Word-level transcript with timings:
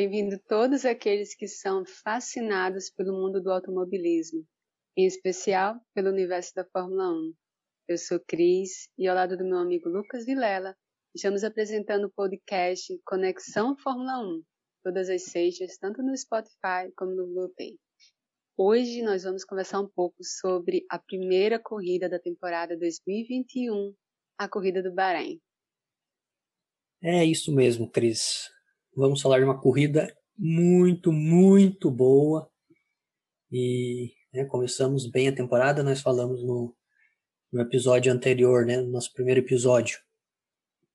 Bem-vindo 0.00 0.38
todos 0.46 0.84
aqueles 0.84 1.34
que 1.34 1.48
são 1.48 1.84
fascinados 1.84 2.88
pelo 2.88 3.20
mundo 3.20 3.42
do 3.42 3.50
automobilismo, 3.50 4.46
em 4.96 5.04
especial 5.04 5.74
pelo 5.92 6.10
universo 6.10 6.54
da 6.54 6.64
Fórmula 6.64 7.10
1. 7.10 7.34
Eu 7.88 7.98
sou 7.98 8.20
Cris 8.20 8.88
e 8.96 9.08
ao 9.08 9.16
lado 9.16 9.36
do 9.36 9.44
meu 9.44 9.58
amigo 9.58 9.88
Lucas 9.88 10.24
Vilela, 10.24 10.76
estamos 11.12 11.42
apresentando 11.42 12.04
o 12.04 12.12
podcast 12.12 12.96
Conexão 13.04 13.76
Fórmula 13.76 14.20
1, 14.20 14.42
todas 14.84 15.10
as 15.10 15.24
sextas, 15.24 15.76
tanto 15.78 16.00
no 16.00 16.16
Spotify 16.16 16.92
como 16.96 17.16
no 17.16 17.26
Globoplay. 17.26 17.76
Hoje 18.56 19.02
nós 19.02 19.24
vamos 19.24 19.44
conversar 19.44 19.80
um 19.80 19.88
pouco 19.88 20.22
sobre 20.22 20.86
a 20.88 21.00
primeira 21.00 21.58
corrida 21.58 22.08
da 22.08 22.20
temporada 22.20 22.78
2021, 22.78 23.92
a 24.38 24.48
corrida 24.48 24.80
do 24.80 24.94
Bahrein. 24.94 25.40
É 27.02 27.24
isso 27.24 27.52
mesmo, 27.52 27.90
Cris. 27.90 28.56
Vamos 28.98 29.22
falar 29.22 29.38
de 29.38 29.44
uma 29.44 29.60
corrida 29.60 30.12
muito, 30.36 31.12
muito 31.12 31.88
boa. 31.88 32.50
E 33.48 34.12
né, 34.34 34.44
começamos 34.44 35.08
bem 35.08 35.28
a 35.28 35.32
temporada, 35.32 35.84
nós 35.84 36.00
falamos 36.00 36.42
no, 36.42 36.76
no 37.52 37.60
episódio 37.60 38.12
anterior, 38.12 38.66
né, 38.66 38.78
no 38.78 38.90
nosso 38.90 39.12
primeiro 39.12 39.38
episódio, 39.38 40.00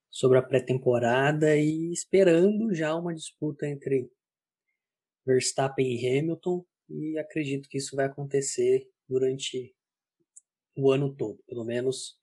sobre 0.10 0.38
a 0.38 0.42
pré-temporada 0.42 1.56
e 1.56 1.94
esperando 1.94 2.76
já 2.76 2.94
uma 2.94 3.16
disputa 3.16 3.66
entre 3.66 4.12
Verstappen 5.26 5.88
e 5.88 6.06
Hamilton. 6.06 6.66
E 6.90 7.18
acredito 7.18 7.70
que 7.70 7.78
isso 7.78 7.96
vai 7.96 8.08
acontecer 8.08 8.86
durante 9.08 9.74
o 10.76 10.92
ano 10.92 11.16
todo, 11.16 11.42
pelo 11.48 11.64
menos 11.64 12.18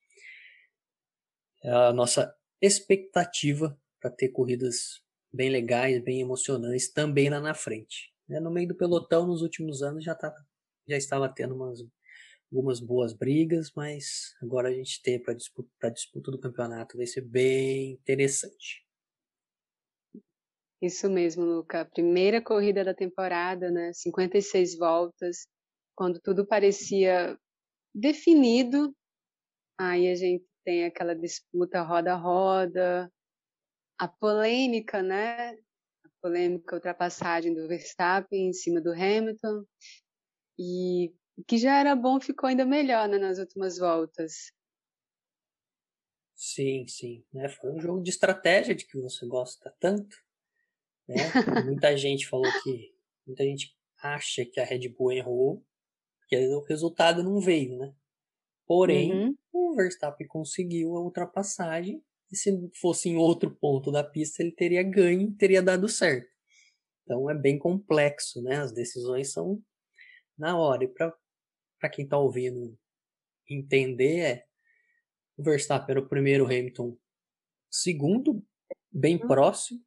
a 1.65 1.91
nossa 1.95 2.37
expectativa 2.61 3.81
para 3.99 4.11
ter 4.11 4.29
corridas 4.29 5.03
bem 5.33 5.51
legais, 5.51 6.03
bem 6.03 6.21
emocionantes 6.21 6.93
também 6.93 7.31
lá 7.31 7.41
na 7.41 7.55
frente. 7.55 8.13
Né? 8.29 8.41
No 8.41 8.51
meio 8.51 8.69
do 8.69 8.77
pelotão, 8.77 9.27
nos 9.27 9.43
últimos 9.43 9.83
anos, 9.83 10.05
já, 10.05 10.15
tava, 10.15 10.37
já 10.89 10.97
estava 10.97 11.29
tendo 11.29 11.55
umas, 11.55 11.81
algumas 12.53 12.81
boas 12.81 13.13
brigas, 13.13 13.73
mas 13.75 14.35
agora 14.43 14.69
a 14.69 14.73
gente 14.73 15.01
ter 15.03 15.21
para 15.21 15.35
disputa, 15.35 15.91
disputa 15.91 16.31
do 16.31 16.41
campeonato 16.41 16.97
vai 16.97 17.07
ser 17.07 17.23
bem 17.23 17.93
interessante. 17.93 18.85
Isso 20.83 21.11
mesmo, 21.11 21.45
Luca. 21.45 21.85
Primeira 21.85 22.43
corrida 22.43 22.83
da 22.83 22.95
temporada, 22.95 23.71
né? 23.71 23.93
56 23.93 24.79
voltas, 24.79 25.47
quando 25.95 26.19
tudo 26.21 26.47
parecia 26.47 27.39
definido. 27.95 28.95
Aí 29.79 30.09
a 30.09 30.15
gente 30.15 30.45
tem 30.65 30.87
aquela 30.87 31.15
disputa 31.15 31.83
roda 31.83 33.11
a 34.01 34.09
polêmica, 34.09 35.03
né? 35.03 35.51
A 35.53 36.09
polêmica 36.23 36.75
ultrapassagem 36.75 37.53
do 37.53 37.69
Verstappen 37.69 38.49
em 38.49 38.53
cima 38.55 38.81
do 38.81 38.93
Hamilton. 38.93 39.63
E 40.59 41.13
o 41.37 41.45
que 41.47 41.59
já 41.59 41.79
era 41.79 41.95
bom 41.95 42.19
ficou 42.19 42.49
ainda 42.49 42.65
melhor 42.65 43.07
né, 43.07 43.19
nas 43.19 43.39
últimas 43.39 43.77
voltas. 43.77 44.53
Sim, 46.35 46.87
sim. 46.89 47.23
Né? 47.31 47.51
Foi 47.51 47.71
um 47.71 47.79
jogo 47.79 48.03
de 48.03 48.09
estratégia 48.09 48.75
de 48.75 48.87
que 48.87 48.99
você 48.99 49.27
gosta 49.27 49.71
tanto. 49.79 50.17
Né? 51.07 51.17
muita 51.67 51.95
gente 51.95 52.27
falou 52.27 52.51
que. 52.63 52.99
Muita 53.27 53.45
gente 53.45 53.77
acha 54.03 54.47
que 54.47 54.59
a 54.59 54.65
Red 54.65 54.89
Bull 54.89 55.13
errou, 55.13 55.65
porque 56.21 56.37
o 56.49 56.65
resultado 56.65 57.23
não 57.23 57.39
veio, 57.39 57.77
né? 57.77 57.95
Porém, 58.67 59.13
uhum. 59.13 59.37
o 59.53 59.75
Verstappen 59.77 60.27
conseguiu 60.27 60.97
a 60.97 61.01
ultrapassagem 61.01 62.03
e 62.31 62.37
se 62.37 62.71
fosse 62.81 63.09
em 63.09 63.17
outro 63.17 63.51
ponto 63.51 63.91
da 63.91 64.05
pista, 64.05 64.43
ele 64.43 64.53
teria 64.53 64.83
ganho 64.83 65.23
e 65.23 65.37
teria 65.37 65.63
dado 65.63 65.89
certo. 65.89 66.31
Então 67.03 67.29
é 67.29 67.35
bem 67.35 67.59
complexo, 67.59 68.41
né? 68.43 68.57
As 68.57 68.73
decisões 68.73 69.33
são 69.33 69.61
na 70.39 70.57
hora. 70.57 70.85
E 70.85 70.89
para 70.89 71.91
quem 71.91 72.05
está 72.05 72.17
ouvindo 72.17 72.79
entender, 73.49 74.19
é 74.21 74.47
o 75.37 75.43
Verstappen 75.43 75.97
era 75.97 76.01
o 76.01 76.09
primeiro, 76.09 76.45
o 76.45 76.47
Hamilton 76.47 76.97
segundo, 77.71 78.45
bem 78.93 79.17
uhum. 79.17 79.27
próximo, 79.27 79.81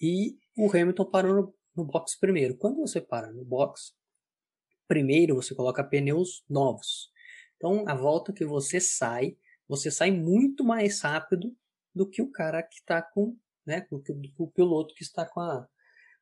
e 0.00 0.38
o 0.56 0.68
Hamilton 0.68 1.10
parou 1.10 1.34
no, 1.34 1.54
no 1.76 1.84
box 1.84 2.18
primeiro. 2.18 2.56
Quando 2.56 2.76
você 2.76 3.00
para 3.00 3.32
no 3.32 3.44
box 3.44 3.94
primeiro, 4.86 5.34
você 5.34 5.54
coloca 5.54 5.82
pneus 5.82 6.44
novos. 6.48 7.10
Então, 7.56 7.88
a 7.88 7.94
volta 7.94 8.32
que 8.32 8.44
você 8.44 8.80
sai, 8.80 9.36
você 9.66 9.90
sai 9.90 10.10
muito 10.10 10.64
mais 10.64 11.00
rápido 11.00 11.56
do 11.94 12.08
que 12.08 12.22
o 12.22 12.30
cara 12.30 12.62
que 12.62 12.76
está 12.76 13.02
com, 13.02 13.36
né, 13.66 13.86
do 13.90 14.00
que 14.00 14.12
o 14.38 14.48
piloto 14.48 14.94
que 14.94 15.02
está 15.02 15.26
com, 15.26 15.40
a, 15.40 15.66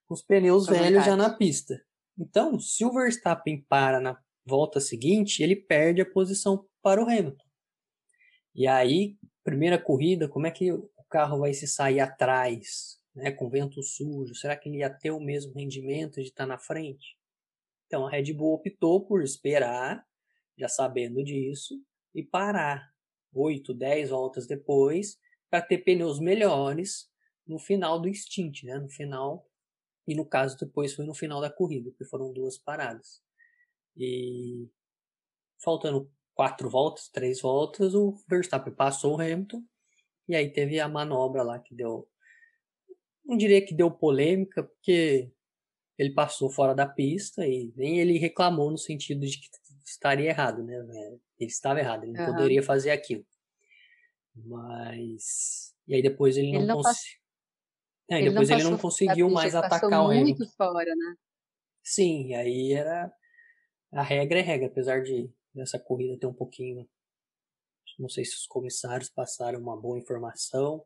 com 0.07 0.15
os 0.15 0.23
pneus 0.23 0.67
com 0.67 0.73
velhos 0.73 1.05
já 1.05 1.17
na 1.17 1.31
pista. 1.31 1.81
Então, 2.19 2.59
se 2.59 2.85
o 2.85 2.93
Verstappen 2.93 3.65
para 3.69 4.01
na 4.01 4.21
volta 4.45 4.81
seguinte, 4.81 5.43
ele 5.43 5.57
perde 5.57 6.01
a 6.01 6.11
posição 6.11 6.67
para 6.83 7.03
o 7.03 7.09
Hamilton. 7.09 7.45
E 8.55 8.67
aí, 8.67 9.17
primeira 9.45 9.79
corrida, 9.79 10.29
como 10.29 10.47
é 10.47 10.51
que 10.51 10.73
o 10.73 10.91
carro 11.09 11.39
vai 11.39 11.53
se 11.55 11.67
sair 11.67 12.01
atrás, 12.01 12.99
né, 13.15 13.31
com 13.31 13.49
vento 13.49 13.83
sujo? 13.83 14.35
Será 14.35 14.57
que 14.57 14.69
ele 14.69 14.79
ia 14.79 14.91
ter 14.91 15.11
o 15.11 15.21
mesmo 15.21 15.53
rendimento 15.55 16.17
de 16.17 16.29
estar 16.29 16.45
tá 16.45 16.47
na 16.47 16.59
frente? 16.59 17.17
Então, 17.87 18.07
a 18.07 18.11
Red 18.11 18.33
Bull 18.33 18.55
optou 18.55 19.05
por 19.05 19.23
esperar, 19.23 20.05
já 20.59 20.69
sabendo 20.69 21.23
disso, 21.25 21.75
e 22.15 22.23
parar. 22.23 22.91
8, 23.33 23.73
10 23.73 24.11
voltas 24.11 24.47
depois, 24.47 25.17
para 25.51 25.61
ter 25.61 25.79
pneus 25.79 26.21
melhores 26.21 27.11
no 27.47 27.59
final 27.59 28.01
do 28.01 28.13
stint, 28.15 28.63
né? 28.63 28.79
No 28.79 28.89
final 28.89 29.47
e 30.07 30.15
no 30.15 30.25
caso 30.25 30.57
depois 30.59 30.95
foi 30.95 31.05
no 31.05 31.15
final 31.15 31.41
da 31.41 31.51
corrida, 31.51 31.91
que 31.97 32.05
foram 32.05 32.33
duas 32.33 32.57
paradas. 32.59 33.23
E 33.97 34.69
faltando 35.63 36.11
quatro 36.35 36.71
voltas, 36.71 37.09
três 37.09 37.41
voltas, 37.41 37.95
o 37.95 38.15
Verstappen 38.29 38.73
passou 38.73 39.17
o 39.17 39.21
Hamilton 39.21 39.63
e 40.29 40.35
aí 40.35 40.51
teve 40.51 40.81
a 40.81 40.89
manobra 40.89 41.43
lá 41.43 41.59
que 41.59 41.75
deu, 41.75 42.09
não 43.25 43.37
diria 43.37 43.65
que 43.65 43.75
deu 43.75 43.91
polêmica, 43.91 44.63
porque 44.63 45.31
ele 45.99 46.15
passou 46.15 46.49
fora 46.51 46.75
da 46.75 46.87
pista 46.87 47.47
e 47.47 47.73
nem 47.77 48.01
ele 48.01 48.19
reclamou 48.19 48.71
no 48.71 48.79
sentido 48.79 49.27
de 49.27 49.39
que 49.39 49.49
estaria 49.85 50.31
errado, 50.31 50.63
né? 50.63 50.77
Ele 51.39 51.51
estava 51.51 51.79
errado, 51.79 52.05
ele 52.05 52.13
não 52.13 52.25
uhum. 52.25 52.33
poderia 52.33 52.63
fazer 52.63 52.91
aquilo. 52.91 53.25
Mas. 54.35 55.75
E 55.87 55.95
aí 55.95 56.03
depois 56.03 56.37
ele, 56.37 56.55
ele 56.55 56.67
não, 56.67 56.77
conseguiu. 56.77 57.21
É, 58.11 58.19
ele 58.19 58.31
depois 58.31 58.49
não 58.49 58.59
ele 58.59 58.71
não 58.71 58.79
conseguiu 58.79 59.31
mais 59.31 59.55
atacar 59.55 60.03
o 60.03 60.07
Hamilton. 60.07 60.25
muito 60.25 60.57
fora, 60.57 60.95
né? 60.95 61.15
Sim, 61.83 62.35
aí 62.35 62.73
era. 62.73 63.13
A 63.93 64.03
regra 64.03 64.39
é 64.39 64.43
regra, 64.43 64.69
apesar 64.69 65.03
de 65.03 65.33
dessa 65.55 65.79
corrida 65.79 66.19
ter 66.19 66.27
um 66.27 66.35
pouquinho. 66.35 66.89
Não 67.99 68.09
sei 68.09 68.25
se 68.25 68.37
os 68.37 68.47
comissários 68.47 69.11
passaram 69.11 69.61
uma 69.61 69.79
boa 69.79 69.99
informação, 69.99 70.85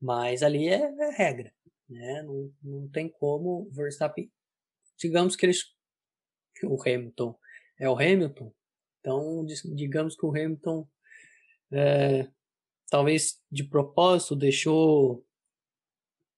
mas 0.00 0.42
ali 0.42 0.68
é, 0.68 0.82
é 0.82 1.10
regra. 1.10 1.52
Né? 1.88 2.22
Não, 2.22 2.52
não 2.62 2.88
tem 2.88 3.08
como 3.08 3.62
o 3.62 3.70
Verstappen. 3.72 4.30
Digamos 4.98 5.34
que 5.36 5.46
eles. 5.46 5.64
O 6.64 6.80
Hamilton 6.80 7.38
é 7.78 7.88
o 7.88 7.94
Hamilton, 7.94 8.50
então 9.00 9.44
digamos 9.74 10.16
que 10.16 10.24
o 10.24 10.30
Hamilton 10.30 10.88
é, 11.70 12.26
talvez 12.90 13.40
de 13.50 13.64
propósito 13.64 14.36
deixou 14.36 15.24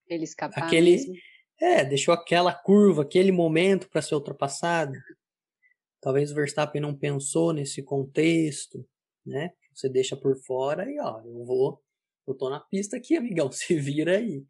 ele 0.08 0.24
escapar 0.24 0.64
aquele 0.64 0.92
mesmo. 0.92 1.14
é 1.60 1.84
deixou 1.84 2.14
aquela 2.14 2.52
curva 2.52 3.02
aquele 3.02 3.32
momento 3.32 3.88
para 3.88 4.02
ser 4.02 4.14
ultrapassado. 4.14 4.94
Talvez 6.00 6.30
o 6.30 6.34
Verstappen 6.34 6.80
não 6.80 6.96
pensou 6.96 7.52
nesse 7.52 7.82
contexto 7.82 8.86
né? 9.28 9.52
Você 9.74 9.88
deixa 9.88 10.16
por 10.16 10.36
fora 10.38 10.90
e 10.90 10.98
ó 10.98 11.20
eu 11.20 11.44
vou 11.44 11.82
eu 12.26 12.34
tô 12.34 12.50
na 12.50 12.60
pista 12.60 12.96
aqui 12.96 13.16
amigão 13.16 13.52
se 13.52 13.78
vira 13.78 14.16
aí. 14.16 14.44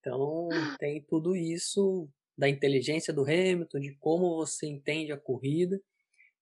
Então 0.00 0.48
tem 0.80 1.02
tudo 1.02 1.36
isso 1.36 2.08
da 2.36 2.48
inteligência 2.48 3.12
do 3.12 3.22
Hamilton 3.22 3.78
de 3.78 3.96
como 3.98 4.36
você 4.36 4.66
entende 4.66 5.12
a 5.12 5.18
corrida 5.18 5.80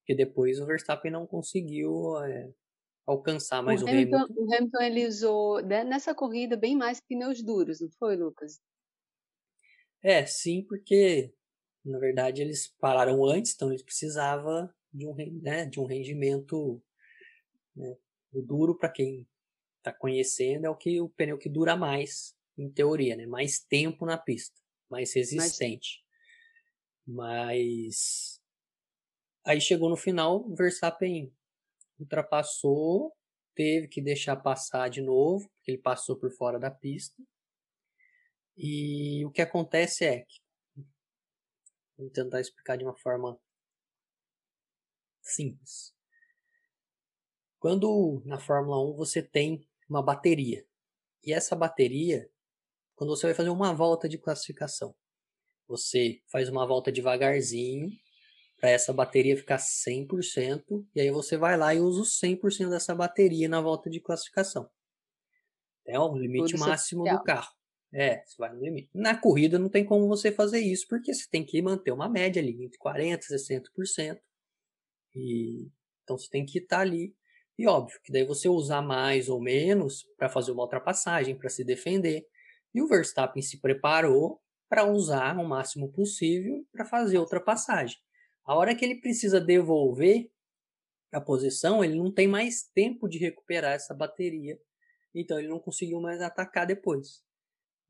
que 0.06 0.14
depois 0.14 0.60
o 0.60 0.66
Verstappen 0.66 1.10
não 1.10 1.26
conseguiu 1.26 2.18
é, 2.22 2.50
alcançar 3.06 3.62
mais 3.62 3.82
o, 3.82 3.84
o 3.84 3.88
Hamilton, 3.88 4.16
Hamilton. 4.16 4.34
O 4.36 4.54
Hamilton 4.54 4.82
ele 4.82 5.06
usou 5.06 5.62
né, 5.62 5.84
nessa 5.84 6.14
corrida 6.14 6.56
bem 6.56 6.76
mais 6.76 7.00
pneus 7.00 7.42
duros, 7.42 7.80
não 7.80 7.90
foi, 7.98 8.16
Lucas? 8.16 8.60
É, 10.02 10.24
sim, 10.26 10.62
porque 10.68 11.32
na 11.84 11.98
verdade 11.98 12.42
eles 12.42 12.68
pararam 12.78 13.24
antes, 13.24 13.54
então 13.54 13.70
eles 13.70 13.82
precisavam 13.82 14.68
de 14.92 15.06
um, 15.06 15.14
né, 15.42 15.66
de 15.66 15.80
um 15.80 15.86
rendimento 15.86 16.82
né, 17.76 17.96
duro 18.32 18.76
para 18.76 18.88
quem 18.88 19.26
está 19.84 19.92
conhecendo 19.92 20.64
é 20.64 20.70
o 20.70 20.76
que 20.76 21.00
o 21.00 21.10
pneu 21.10 21.36
que 21.36 21.48
dura 21.48 21.76
mais, 21.76 22.34
em 22.56 22.70
teoria, 22.70 23.14
né? 23.14 23.26
Mais 23.26 23.58
tempo 23.58 24.06
na 24.06 24.16
pista, 24.16 24.58
mais 24.90 25.12
resistente. 25.14 26.02
Mas, 27.06 27.16
Mas 27.16 28.40
aí 29.44 29.60
chegou 29.60 29.90
no 29.90 29.96
final, 29.96 30.40
o 30.40 30.54
Verstappen 30.54 31.30
ultrapassou, 31.98 33.14
teve 33.54 33.88
que 33.88 34.02
deixar 34.02 34.36
passar 34.36 34.88
de 34.88 35.00
novo, 35.00 35.48
porque 35.56 35.70
ele 35.70 35.78
passou 35.78 36.16
por 36.16 36.30
fora 36.30 36.58
da 36.58 36.70
pista. 36.70 37.22
E 38.56 39.24
o 39.24 39.30
que 39.30 39.42
acontece 39.42 40.04
é 40.04 40.20
que 40.20 40.44
Vou 41.96 42.10
tentar 42.10 42.40
explicar 42.40 42.76
de 42.76 42.84
uma 42.84 42.96
forma 42.96 43.38
simples. 45.22 45.94
Quando 47.58 48.22
na 48.26 48.38
Fórmula 48.38 48.82
1 48.90 48.96
você 48.96 49.22
tem 49.22 49.66
uma 49.88 50.02
bateria, 50.02 50.66
e 51.22 51.32
essa 51.32 51.54
bateria, 51.54 52.28
quando 52.96 53.10
você 53.10 53.26
vai 53.26 53.34
fazer 53.34 53.48
uma 53.48 53.72
volta 53.72 54.08
de 54.08 54.18
classificação, 54.18 54.94
você 55.66 56.20
faz 56.30 56.48
uma 56.48 56.66
volta 56.66 56.92
devagarzinho 56.92 57.90
para 58.58 58.70
essa 58.70 58.92
bateria 58.92 59.36
ficar 59.36 59.58
100%, 59.58 60.86
e 60.94 61.00
aí 61.00 61.10
você 61.10 61.36
vai 61.36 61.56
lá 61.56 61.74
e 61.74 61.80
usa 61.80 62.02
os 62.02 62.18
100% 62.20 62.70
dessa 62.70 62.94
bateria 62.94 63.48
na 63.48 63.60
volta 63.60 63.90
de 63.90 64.00
classificação. 64.00 64.68
É 65.86 65.98
o 65.98 66.16
limite 66.16 66.52
Tudo 66.52 66.60
máximo 66.60 67.04
do 67.04 67.22
carro. 67.22 67.52
É, 67.92 68.24
você 68.24 68.36
vai 68.38 68.52
no 68.52 68.60
limite. 68.60 68.90
Na 68.92 69.16
corrida 69.16 69.58
não 69.58 69.68
tem 69.68 69.84
como 69.84 70.08
você 70.08 70.32
fazer 70.32 70.58
isso, 70.58 70.86
porque 70.88 71.14
você 71.14 71.28
tem 71.30 71.44
que 71.44 71.60
manter 71.62 71.92
uma 71.92 72.08
média 72.08 72.42
ali 72.42 72.64
entre 72.64 72.78
40% 72.78 73.20
e 73.30 73.34
60%. 73.34 74.18
E, 75.14 75.68
então 76.02 76.18
você 76.18 76.28
tem 76.28 76.44
que 76.44 76.58
estar 76.58 76.80
ali. 76.80 77.14
E 77.56 77.68
óbvio 77.68 78.00
que 78.02 78.10
daí 78.10 78.24
você 78.24 78.48
usar 78.48 78.82
mais 78.82 79.28
ou 79.28 79.40
menos 79.40 80.04
para 80.16 80.28
fazer 80.28 80.50
uma 80.50 80.62
ultrapassagem, 80.62 81.36
para 81.36 81.48
se 81.48 81.62
defender. 81.62 82.26
E 82.74 82.82
o 82.82 82.88
Verstappen 82.88 83.42
se 83.42 83.60
preparou 83.60 84.40
para 84.68 84.84
usar 84.84 85.38
o 85.38 85.46
máximo 85.46 85.92
possível 85.92 86.66
para 86.72 86.84
fazer 86.84 87.18
ultrapassagem. 87.18 87.96
A 88.44 88.54
hora 88.54 88.74
que 88.74 88.84
ele 88.84 89.00
precisa 89.00 89.40
devolver 89.40 90.30
a 91.12 91.20
posição, 91.20 91.82
ele 91.82 91.96
não 91.96 92.12
tem 92.12 92.28
mais 92.28 92.68
tempo 92.74 93.08
de 93.08 93.18
recuperar 93.18 93.72
essa 93.72 93.94
bateria. 93.94 94.60
Então 95.14 95.38
ele 95.38 95.48
não 95.48 95.60
conseguiu 95.60 96.00
mais 96.00 96.20
atacar 96.20 96.66
depois. 96.66 97.22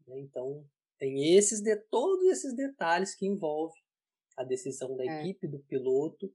Né? 0.06 0.20
Então, 0.20 0.64
tem 0.98 1.34
esses 1.34 1.60
de 1.60 1.76
todos 1.90 2.24
esses 2.26 2.54
detalhes 2.54 3.14
que 3.14 3.26
envolvem 3.26 3.82
a 4.36 4.44
decisão 4.44 4.96
da 4.96 5.04
é. 5.04 5.20
equipe, 5.20 5.48
do 5.48 5.58
piloto, 5.60 6.32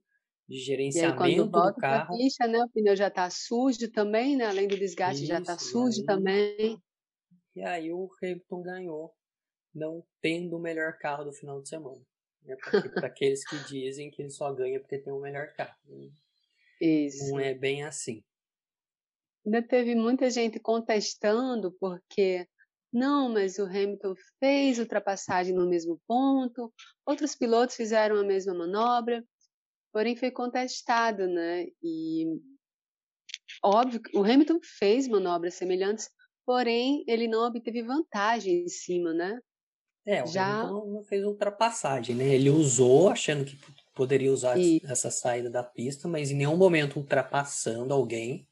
de 0.48 0.58
gerenciamento 0.58 1.22
e 1.22 1.26
aí, 1.26 1.36
quando 1.36 1.50
volta 1.50 1.72
do 1.72 1.76
carro. 1.76 2.16
Pista, 2.16 2.46
né, 2.48 2.58
o 2.58 2.68
pneu 2.68 2.96
já 2.96 3.06
está 3.08 3.30
sujo 3.30 3.90
também, 3.92 4.36
né? 4.36 4.46
além 4.46 4.66
do 4.66 4.76
desgaste, 4.76 5.22
Isso, 5.22 5.32
já 5.32 5.38
está 5.38 5.56
sujo 5.56 6.00
aí, 6.00 6.06
também. 6.06 6.82
E 7.54 7.62
aí 7.62 7.92
o 7.92 8.10
Hamilton 8.20 8.62
ganhou, 8.62 9.14
não 9.72 10.04
tendo 10.20 10.56
o 10.56 10.60
melhor 10.60 10.98
carro 10.98 11.24
do 11.24 11.32
final 11.32 11.62
de 11.62 11.68
semana. 11.68 12.00
Né? 12.44 12.56
Para 12.94 13.06
aqueles 13.06 13.44
que 13.44 13.56
dizem 13.64 14.10
que 14.10 14.22
ele 14.22 14.30
só 14.30 14.52
ganha 14.52 14.80
porque 14.80 14.98
tem 14.98 15.12
o 15.12 15.20
melhor 15.20 15.52
carro. 15.52 15.76
Né? 15.86 16.10
Isso. 16.80 17.30
Não 17.30 17.40
é 17.40 17.54
bem 17.54 17.84
assim. 17.84 18.22
Ainda 19.44 19.62
teve 19.62 19.94
muita 19.94 20.28
gente 20.30 20.60
contestando 20.60 21.72
porque 21.80 22.46
não, 22.92 23.32
mas 23.32 23.58
o 23.58 23.64
Hamilton 23.64 24.14
fez 24.38 24.78
ultrapassagem 24.78 25.54
no 25.54 25.68
mesmo 25.68 26.00
ponto, 26.06 26.72
outros 27.06 27.36
pilotos 27.36 27.76
fizeram 27.76 28.16
a 28.16 28.24
mesma 28.24 28.52
manobra, 28.52 29.24
porém 29.92 30.16
foi 30.16 30.30
contestado, 30.30 31.28
né? 31.28 31.66
E 31.82 32.26
óbvio 33.62 34.02
que 34.02 34.16
o 34.16 34.24
Hamilton 34.24 34.58
fez 34.62 35.06
manobras 35.06 35.54
semelhantes, 35.54 36.10
porém 36.44 37.04
ele 37.06 37.28
não 37.28 37.46
obteve 37.46 37.82
vantagem 37.82 38.64
em 38.64 38.68
cima, 38.68 39.14
né? 39.14 39.40
É, 40.06 40.22
o 40.22 40.26
Já... 40.26 40.62
Hamilton 40.62 40.86
não 40.92 41.02
fez 41.02 41.24
ultrapassagem, 41.24 42.16
né? 42.16 42.34
Ele 42.34 42.50
usou 42.50 43.10
achando 43.10 43.44
que 43.44 43.58
poderia 43.94 44.32
usar 44.32 44.58
e... 44.58 44.80
essa 44.84 45.10
saída 45.10 45.50
da 45.50 45.62
pista, 45.62 46.08
mas 46.08 46.30
em 46.30 46.36
nenhum 46.36 46.56
momento 46.56 46.96
ultrapassando 46.96 47.92
alguém. 47.92 48.48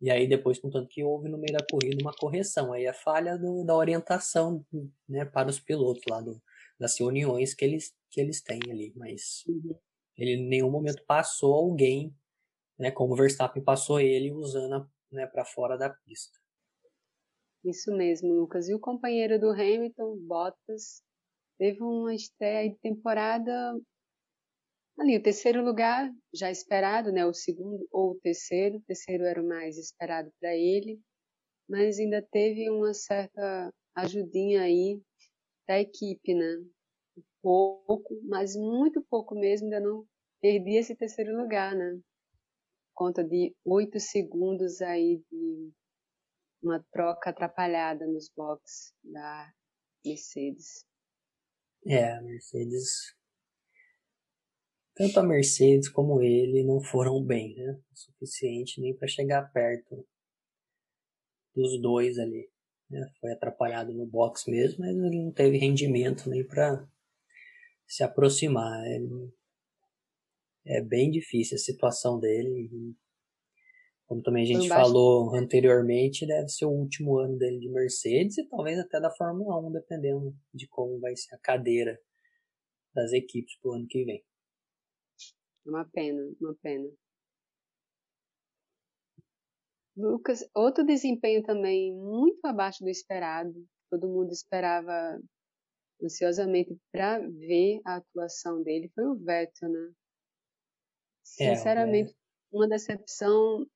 E 0.00 0.10
aí 0.10 0.26
depois, 0.26 0.58
contanto 0.58 0.88
que 0.88 1.02
houve 1.02 1.28
no 1.28 1.38
meio 1.38 1.54
da 1.54 1.66
corrida 1.70 2.02
uma 2.02 2.12
correção, 2.12 2.72
aí 2.72 2.86
a 2.86 2.92
falha 2.92 3.38
do, 3.38 3.64
da 3.64 3.74
orientação 3.74 4.64
né, 5.08 5.24
para 5.24 5.48
os 5.48 5.58
pilotos 5.58 6.02
lá 6.08 6.20
do, 6.20 6.40
das 6.78 6.98
reuniões 6.98 7.54
que 7.54 7.64
eles, 7.64 7.94
que 8.10 8.20
eles 8.20 8.42
têm 8.42 8.60
ali, 8.70 8.92
mas 8.94 9.42
uhum. 9.48 9.74
ele 10.18 10.32
em 10.32 10.46
nenhum 10.46 10.70
momento 10.70 11.02
passou 11.06 11.54
alguém, 11.54 12.14
né, 12.78 12.90
como 12.90 13.14
o 13.14 13.16
Verstappen 13.16 13.64
passou 13.64 13.98
ele 13.98 14.30
usando 14.32 14.86
né, 15.10 15.26
para 15.26 15.46
fora 15.46 15.78
da 15.78 15.88
pista. 15.88 16.38
Isso 17.64 17.92
mesmo, 17.96 18.32
Lucas. 18.32 18.68
E 18.68 18.74
o 18.74 18.80
companheiro 18.80 19.38
do 19.40 19.50
Hamilton, 19.50 20.16
Bottas, 20.26 21.02
teve 21.58 21.82
uma 21.82 22.14
estreia 22.14 22.70
de 22.70 22.76
temporada 22.78 23.74
Ali, 24.98 25.18
o 25.18 25.22
terceiro 25.22 25.62
lugar, 25.62 26.10
já 26.34 26.50
esperado, 26.50 27.12
né? 27.12 27.26
O 27.26 27.34
segundo 27.34 27.86
ou 27.92 28.12
o 28.12 28.20
terceiro. 28.20 28.78
O 28.78 28.82
terceiro 28.82 29.24
era 29.24 29.42
o 29.42 29.46
mais 29.46 29.76
esperado 29.76 30.30
para 30.40 30.56
ele, 30.56 30.98
mas 31.68 31.98
ainda 31.98 32.22
teve 32.22 32.70
uma 32.70 32.94
certa 32.94 33.70
ajudinha 33.94 34.62
aí 34.62 35.00
da 35.68 35.78
equipe, 35.78 36.34
né? 36.34 36.64
Pouco, 37.42 38.18
mas 38.24 38.56
muito 38.56 39.04
pouco 39.10 39.34
mesmo, 39.34 39.66
ainda 39.66 39.80
não 39.80 40.06
perdi 40.40 40.76
esse 40.76 40.96
terceiro 40.96 41.36
lugar, 41.36 41.74
né? 41.74 42.00
Conta 42.94 43.22
de 43.22 43.54
oito 43.66 44.00
segundos 44.00 44.80
aí 44.80 45.22
de 45.30 45.72
uma 46.62 46.84
troca 46.90 47.30
atrapalhada 47.30 48.06
nos 48.06 48.30
boxes 48.34 48.94
da 49.04 49.52
Mercedes. 50.04 50.84
É, 51.86 52.12
a 52.12 52.22
Mercedes 52.22 53.16
tanto 54.96 55.20
a 55.20 55.22
Mercedes 55.22 55.90
como 55.90 56.22
ele 56.22 56.64
não 56.64 56.80
foram 56.80 57.22
bem, 57.22 57.54
né? 57.54 57.78
O 57.92 57.94
suficiente 57.94 58.80
nem 58.80 58.96
para 58.96 59.06
chegar 59.06 59.52
perto 59.52 60.08
dos 61.54 61.78
dois 61.82 62.18
ali. 62.18 62.50
Né? 62.88 63.06
Foi 63.20 63.30
atrapalhado 63.30 63.92
no 63.92 64.06
box 64.06 64.50
mesmo, 64.50 64.78
mas 64.80 64.96
ele 64.96 65.22
não 65.22 65.30
teve 65.32 65.58
rendimento 65.58 66.30
nem 66.30 66.42
para 66.46 66.88
se 67.86 68.02
aproximar. 68.02 68.86
Ele... 68.86 69.30
É 70.64 70.80
bem 70.80 71.10
difícil 71.10 71.56
a 71.56 71.60
situação 71.60 72.18
dele. 72.18 72.96
Como 74.06 74.22
também 74.22 74.44
a 74.44 74.46
gente 74.46 74.68
falou 74.68 75.34
anteriormente, 75.34 76.26
deve 76.26 76.48
ser 76.48 76.64
o 76.64 76.70
último 76.70 77.18
ano 77.18 77.36
dele 77.36 77.58
de 77.58 77.68
Mercedes 77.68 78.38
e 78.38 78.48
talvez 78.48 78.78
até 78.78 79.00
da 79.00 79.10
Fórmula 79.10 79.58
1, 79.66 79.72
dependendo 79.72 80.34
de 80.54 80.68
como 80.68 81.00
vai 81.00 81.16
ser 81.16 81.34
a 81.34 81.38
cadeira 81.38 82.00
das 82.94 83.12
equipes 83.12 83.58
para 83.58 83.70
o 83.70 83.74
ano 83.74 83.86
que 83.88 84.04
vem. 84.04 84.24
Uma 85.66 85.84
pena, 85.84 86.22
uma 86.40 86.54
pena. 86.62 86.88
Lucas, 89.96 90.48
outro 90.54 90.84
desempenho 90.84 91.42
também 91.42 91.92
muito 91.96 92.44
abaixo 92.44 92.84
do 92.84 92.90
esperado. 92.90 93.66
Todo 93.90 94.08
mundo 94.08 94.30
esperava 94.30 95.18
ansiosamente 96.02 96.76
para 96.92 97.18
ver 97.18 97.80
a 97.84 97.96
atuação 97.96 98.62
dele 98.62 98.90
foi 98.94 99.04
o 99.04 99.16
Vettel, 99.16 99.70
né? 99.70 99.92
É, 101.40 101.56
Sinceramente, 101.56 102.12
é, 102.12 102.16
uma 102.52 102.68
decepção, 102.68 103.66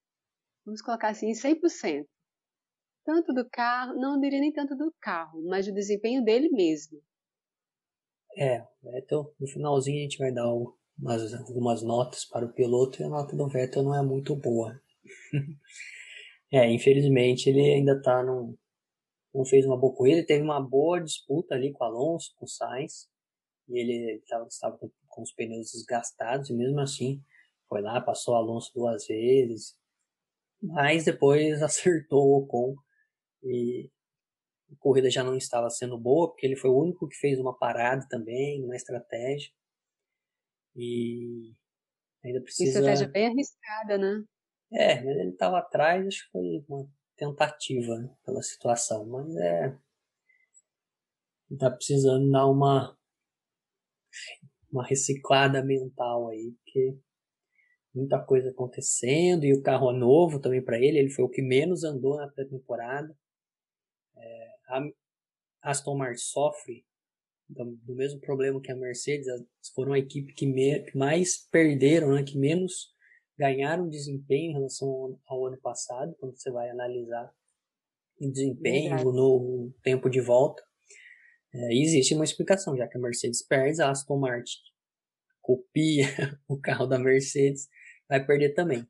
vamos 0.64 0.82
colocar 0.82 1.08
assim, 1.08 1.32
100%. 1.32 2.06
Tanto 3.04 3.32
do 3.32 3.48
carro, 3.48 3.94
não 3.94 4.20
diria 4.20 4.40
nem 4.40 4.52
tanto 4.52 4.76
do 4.76 4.92
carro, 5.00 5.42
mas 5.48 5.66
do 5.66 5.74
desempenho 5.74 6.22
dele 6.22 6.48
mesmo. 6.50 7.00
É, 8.36 8.64
Vettel, 8.82 9.34
no 9.40 9.48
finalzinho 9.48 9.98
a 9.98 10.02
gente 10.02 10.18
vai 10.18 10.32
dar 10.32 10.46
o, 10.46 10.76
umas, 10.98 11.34
algumas 11.34 11.82
notas 11.82 12.24
para 12.24 12.46
o 12.46 12.52
piloto 12.52 13.00
e 13.00 13.04
a 13.04 13.08
nota 13.08 13.34
do 13.34 13.48
Vettel 13.48 13.82
não 13.82 13.94
é 13.94 14.02
muito 14.02 14.36
boa. 14.36 14.80
é, 16.52 16.70
infelizmente 16.70 17.48
ele 17.48 17.60
ainda 17.60 17.96
está 17.96 18.22
num, 18.22 18.56
não 19.34 19.44
fez 19.44 19.64
uma 19.64 19.78
boa 19.78 19.94
corrida, 19.94 20.26
teve 20.26 20.42
uma 20.42 20.60
boa 20.60 21.00
disputa 21.00 21.54
ali 21.54 21.72
com 21.72 21.84
o 21.84 21.86
Alonso, 21.86 22.34
com 22.36 22.44
o 22.44 22.48
Sainz, 22.48 23.08
e 23.68 23.78
ele 23.78 24.22
tava, 24.28 24.46
estava 24.46 24.76
com, 24.76 24.90
com 25.08 25.22
os 25.22 25.32
pneus 25.32 25.72
desgastados, 25.72 26.50
e 26.50 26.54
mesmo 26.54 26.80
assim 26.80 27.22
foi 27.68 27.80
lá, 27.80 28.00
passou 28.00 28.34
o 28.34 28.36
Alonso 28.36 28.72
duas 28.74 29.06
vezes, 29.06 29.76
mas 30.62 31.04
depois 31.04 31.62
acertou 31.62 32.26
o 32.26 32.38
Ocon, 32.38 32.74
e 33.42 33.90
a 34.70 34.76
corrida 34.78 35.10
já 35.10 35.24
não 35.24 35.36
estava 35.36 35.68
sendo 35.70 35.98
boa, 35.98 36.28
porque 36.28 36.46
ele 36.46 36.56
foi 36.56 36.70
o 36.70 36.78
único 36.78 37.08
que 37.08 37.16
fez 37.16 37.38
uma 37.38 37.56
parada 37.56 38.06
também, 38.08 38.64
uma 38.64 38.76
estratégia, 38.76 39.50
e 40.76 41.54
ainda 42.24 42.40
precisa. 42.42 42.78
Estratégia 42.78 43.08
bem 43.08 43.26
arriscada, 43.26 43.98
né? 43.98 44.24
É, 44.72 45.02
mas 45.02 45.16
ele 45.16 45.30
estava 45.30 45.58
atrás, 45.58 46.06
acho 46.06 46.24
que 46.26 46.30
foi 46.30 46.64
uma 46.68 46.88
tentativa 47.16 47.98
né, 47.98 48.14
pela 48.24 48.42
situação, 48.42 49.06
mas 49.06 49.36
é. 49.36 49.76
Tá 51.58 51.68
precisando 51.68 52.30
dar 52.30 52.46
uma 52.46 52.96
uma 54.72 54.86
reciclada 54.86 55.64
mental 55.64 56.28
aí, 56.28 56.54
porque 56.62 56.96
muita 57.94 58.18
coisa 58.24 58.50
acontecendo 58.50 59.44
e 59.44 59.52
o 59.52 59.62
carro 59.62 59.90
é 59.90 59.98
novo 59.98 60.40
também 60.40 60.62
para 60.62 60.78
ele, 60.78 60.98
ele 60.98 61.10
foi 61.10 61.24
o 61.24 61.28
que 61.28 61.42
menos 61.42 61.84
andou 61.84 62.16
na 62.16 62.28
pré-temporada. 62.28 63.14
É, 64.16 64.50
a 64.68 64.90
Aston 65.62 65.96
Martin 65.96 66.22
sofre 66.22 66.84
do 67.48 67.96
mesmo 67.96 68.20
problema 68.20 68.60
que 68.60 68.70
a 68.70 68.76
Mercedes, 68.76 69.26
foram 69.74 69.92
a 69.92 69.98
equipe 69.98 70.32
que, 70.34 70.46
me, 70.46 70.80
que 70.84 70.96
mais 70.96 71.48
perderam, 71.50 72.14
né, 72.14 72.22
que 72.22 72.38
menos 72.38 72.94
ganharam 73.36 73.88
desempenho 73.88 74.50
em 74.50 74.54
relação 74.54 74.88
ao, 74.88 75.20
ao 75.26 75.46
ano 75.46 75.60
passado, 75.60 76.14
quando 76.20 76.36
você 76.36 76.50
vai 76.50 76.70
analisar 76.70 77.32
o 78.20 78.30
desempenho 78.30 78.96
no 79.04 79.72
tempo 79.82 80.08
de 80.08 80.20
volta. 80.20 80.62
É, 81.52 81.74
existe 81.74 82.14
uma 82.14 82.24
explicação, 82.24 82.76
já 82.76 82.86
que 82.86 82.96
a 82.96 83.00
Mercedes 83.00 83.44
perde, 83.44 83.82
a 83.82 83.90
Aston 83.90 84.18
Martin 84.18 84.58
copia 85.40 86.04
o 86.46 86.58
carro 86.58 86.86
da 86.86 86.98
Mercedes, 86.98 87.68
vai 88.10 88.26
perder 88.26 88.54
também. 88.54 88.84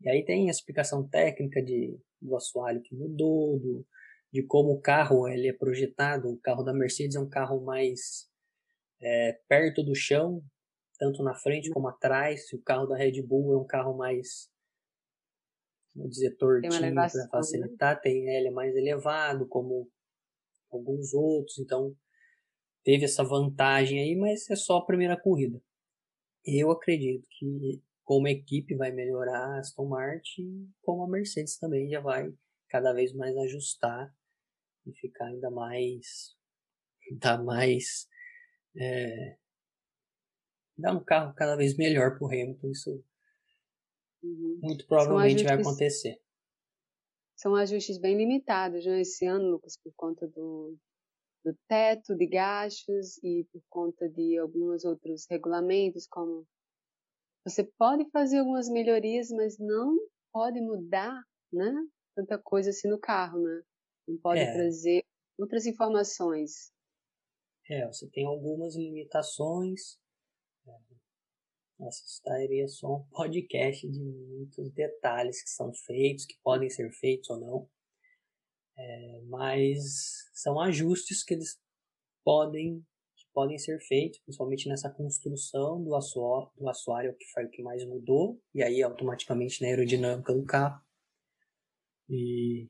E 0.00 0.08
aí 0.08 0.24
tem 0.24 0.48
a 0.48 0.52
explicação 0.52 1.06
técnica 1.06 1.60
de, 1.60 1.98
do 2.22 2.36
assoalho 2.36 2.80
que 2.80 2.94
mudou, 2.94 3.58
do, 3.58 3.84
de 4.32 4.44
como 4.44 4.70
o 4.72 4.80
carro 4.80 5.28
ele 5.28 5.48
é 5.48 5.52
projetado. 5.52 6.30
O 6.30 6.38
carro 6.38 6.62
da 6.62 6.72
Mercedes 6.72 7.16
é 7.16 7.20
um 7.20 7.28
carro 7.28 7.62
mais 7.64 8.30
é, 9.02 9.32
perto 9.48 9.82
do 9.82 9.94
chão, 9.94 10.40
tanto 10.98 11.22
na 11.24 11.34
frente 11.34 11.68
como 11.70 11.88
atrás. 11.88 12.50
O 12.52 12.62
carro 12.62 12.86
da 12.86 12.96
Red 12.96 13.20
Bull 13.22 13.54
é 13.54 13.58
um 13.58 13.66
carro 13.66 13.96
mais, 13.96 14.48
vou 15.94 16.08
dizer, 16.08 16.36
tortinho 16.36 16.94
para 16.94 17.08
né? 17.08 17.28
facilitar. 17.28 17.96
Né? 17.96 18.00
Tem 18.02 18.28
ele 18.28 18.48
é 18.48 18.52
mais 18.52 18.74
elevado, 18.76 19.48
como 19.48 19.90
alguns 20.70 21.12
outros. 21.12 21.58
Então 21.58 21.94
teve 22.84 23.04
essa 23.04 23.24
vantagem 23.24 24.00
aí, 24.00 24.14
mas 24.14 24.48
é 24.48 24.54
só 24.54 24.78
a 24.78 24.86
primeira 24.86 25.20
corrida. 25.20 25.60
Eu 26.46 26.70
acredito 26.70 27.26
que 27.28 27.82
como 28.10 28.26
equipe 28.26 28.74
vai 28.74 28.90
melhorar 28.90 29.38
a 29.38 29.58
Aston 29.60 29.86
Martin, 29.86 30.68
como 30.82 31.04
a 31.04 31.08
Mercedes 31.08 31.56
também 31.58 31.88
já 31.88 32.00
vai 32.00 32.28
cada 32.68 32.92
vez 32.92 33.14
mais 33.14 33.36
ajustar 33.36 34.12
e 34.84 34.92
ficar 34.94 35.26
ainda 35.26 35.48
mais 35.48 36.36
ainda 37.08 37.40
mais 37.40 38.08
é, 38.76 39.36
dar 40.76 40.96
um 40.96 41.04
carro 41.04 41.32
cada 41.36 41.54
vez 41.54 41.76
melhor 41.76 42.18
para 42.18 42.26
o 42.26 42.26
Hamilton 42.26 42.70
isso 42.70 43.04
uhum. 44.24 44.58
muito 44.60 44.84
provavelmente 44.88 45.44
vai 45.44 45.60
acontecer 45.60 46.20
são 47.36 47.54
ajustes 47.54 47.96
bem 47.96 48.16
limitados 48.16 48.84
né, 48.86 49.02
esse 49.02 49.24
ano 49.24 49.52
Lucas 49.52 49.78
por 49.80 49.92
conta 49.94 50.26
do 50.26 50.76
do 51.44 51.56
teto 51.68 52.16
de 52.16 52.26
gastos 52.26 53.22
e 53.22 53.46
por 53.52 53.62
conta 53.70 54.06
de 54.10 54.36
alguns 54.36 54.84
outros 54.84 55.26
regulamentos, 55.30 56.06
como 56.06 56.46
você 57.44 57.64
pode 57.78 58.08
fazer 58.10 58.38
algumas 58.38 58.68
melhorias, 58.68 59.30
mas 59.30 59.58
não 59.58 59.96
pode 60.32 60.60
mudar, 60.60 61.22
né? 61.52 61.72
Tanta 62.14 62.38
coisa 62.38 62.70
assim 62.70 62.88
no 62.88 62.98
carro, 62.98 63.40
né? 63.40 63.62
Não 64.06 64.18
pode 64.18 64.40
é. 64.40 64.52
trazer 64.52 65.04
outras 65.38 65.66
informações. 65.66 66.72
É, 67.68 67.86
você 67.86 68.08
tem 68.10 68.26
algumas 68.26 68.74
limitações. 68.74 69.98
É, 70.66 70.72
nossa, 71.78 72.04
estaria 72.04 72.68
só 72.68 72.96
um 72.96 73.04
podcast 73.08 73.88
de 73.88 74.02
muitos 74.02 74.70
detalhes 74.72 75.42
que 75.42 75.50
são 75.50 75.72
feitos, 75.72 76.26
que 76.26 76.38
podem 76.42 76.68
ser 76.68 76.90
feitos 76.92 77.30
ou 77.30 77.40
não. 77.40 77.70
É, 78.76 79.20
mas 79.28 80.28
são 80.34 80.60
ajustes 80.60 81.24
que 81.24 81.34
eles 81.34 81.58
podem 82.24 82.84
podem 83.32 83.58
ser 83.58 83.80
feitos, 83.80 84.20
principalmente 84.20 84.68
nessa 84.68 84.90
construção 84.90 85.82
do, 85.82 85.94
assoalho, 85.94 86.50
do 86.56 86.68
assoalho 86.68 87.16
que 87.16 87.26
foi 87.32 87.44
o 87.44 87.50
que 87.50 87.62
mais 87.62 87.84
mudou, 87.84 88.40
e 88.54 88.62
aí 88.62 88.82
automaticamente 88.82 89.60
na 89.62 89.68
aerodinâmica 89.68 90.34
do 90.34 90.44
carro. 90.44 90.80
E 92.08 92.68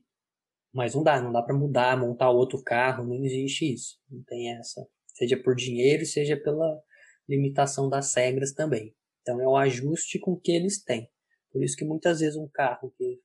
mas 0.73 0.95
não 0.95 1.03
dá, 1.03 1.21
não 1.21 1.33
dá 1.33 1.43
para 1.43 1.53
mudar, 1.53 1.99
montar 1.99 2.29
outro 2.29 2.63
carro, 2.63 3.05
não 3.05 3.25
existe 3.25 3.73
isso. 3.73 3.99
Não 4.09 4.23
tem 4.23 4.55
essa, 4.55 4.87
seja 5.07 5.35
por 5.35 5.53
dinheiro, 5.53 6.05
seja 6.05 6.37
pela 6.37 6.81
limitação 7.27 7.89
das 7.89 8.13
regras 8.15 8.53
também. 8.53 8.95
Então 9.21 9.39
é 9.41 9.47
o 9.47 9.57
ajuste 9.57 10.17
com 10.17 10.39
que 10.39 10.51
eles 10.51 10.81
têm. 10.83 11.09
Por 11.51 11.61
isso 11.61 11.75
que 11.75 11.83
muitas 11.83 12.21
vezes 12.21 12.37
um 12.37 12.47
carro 12.47 12.93
que 12.97 13.21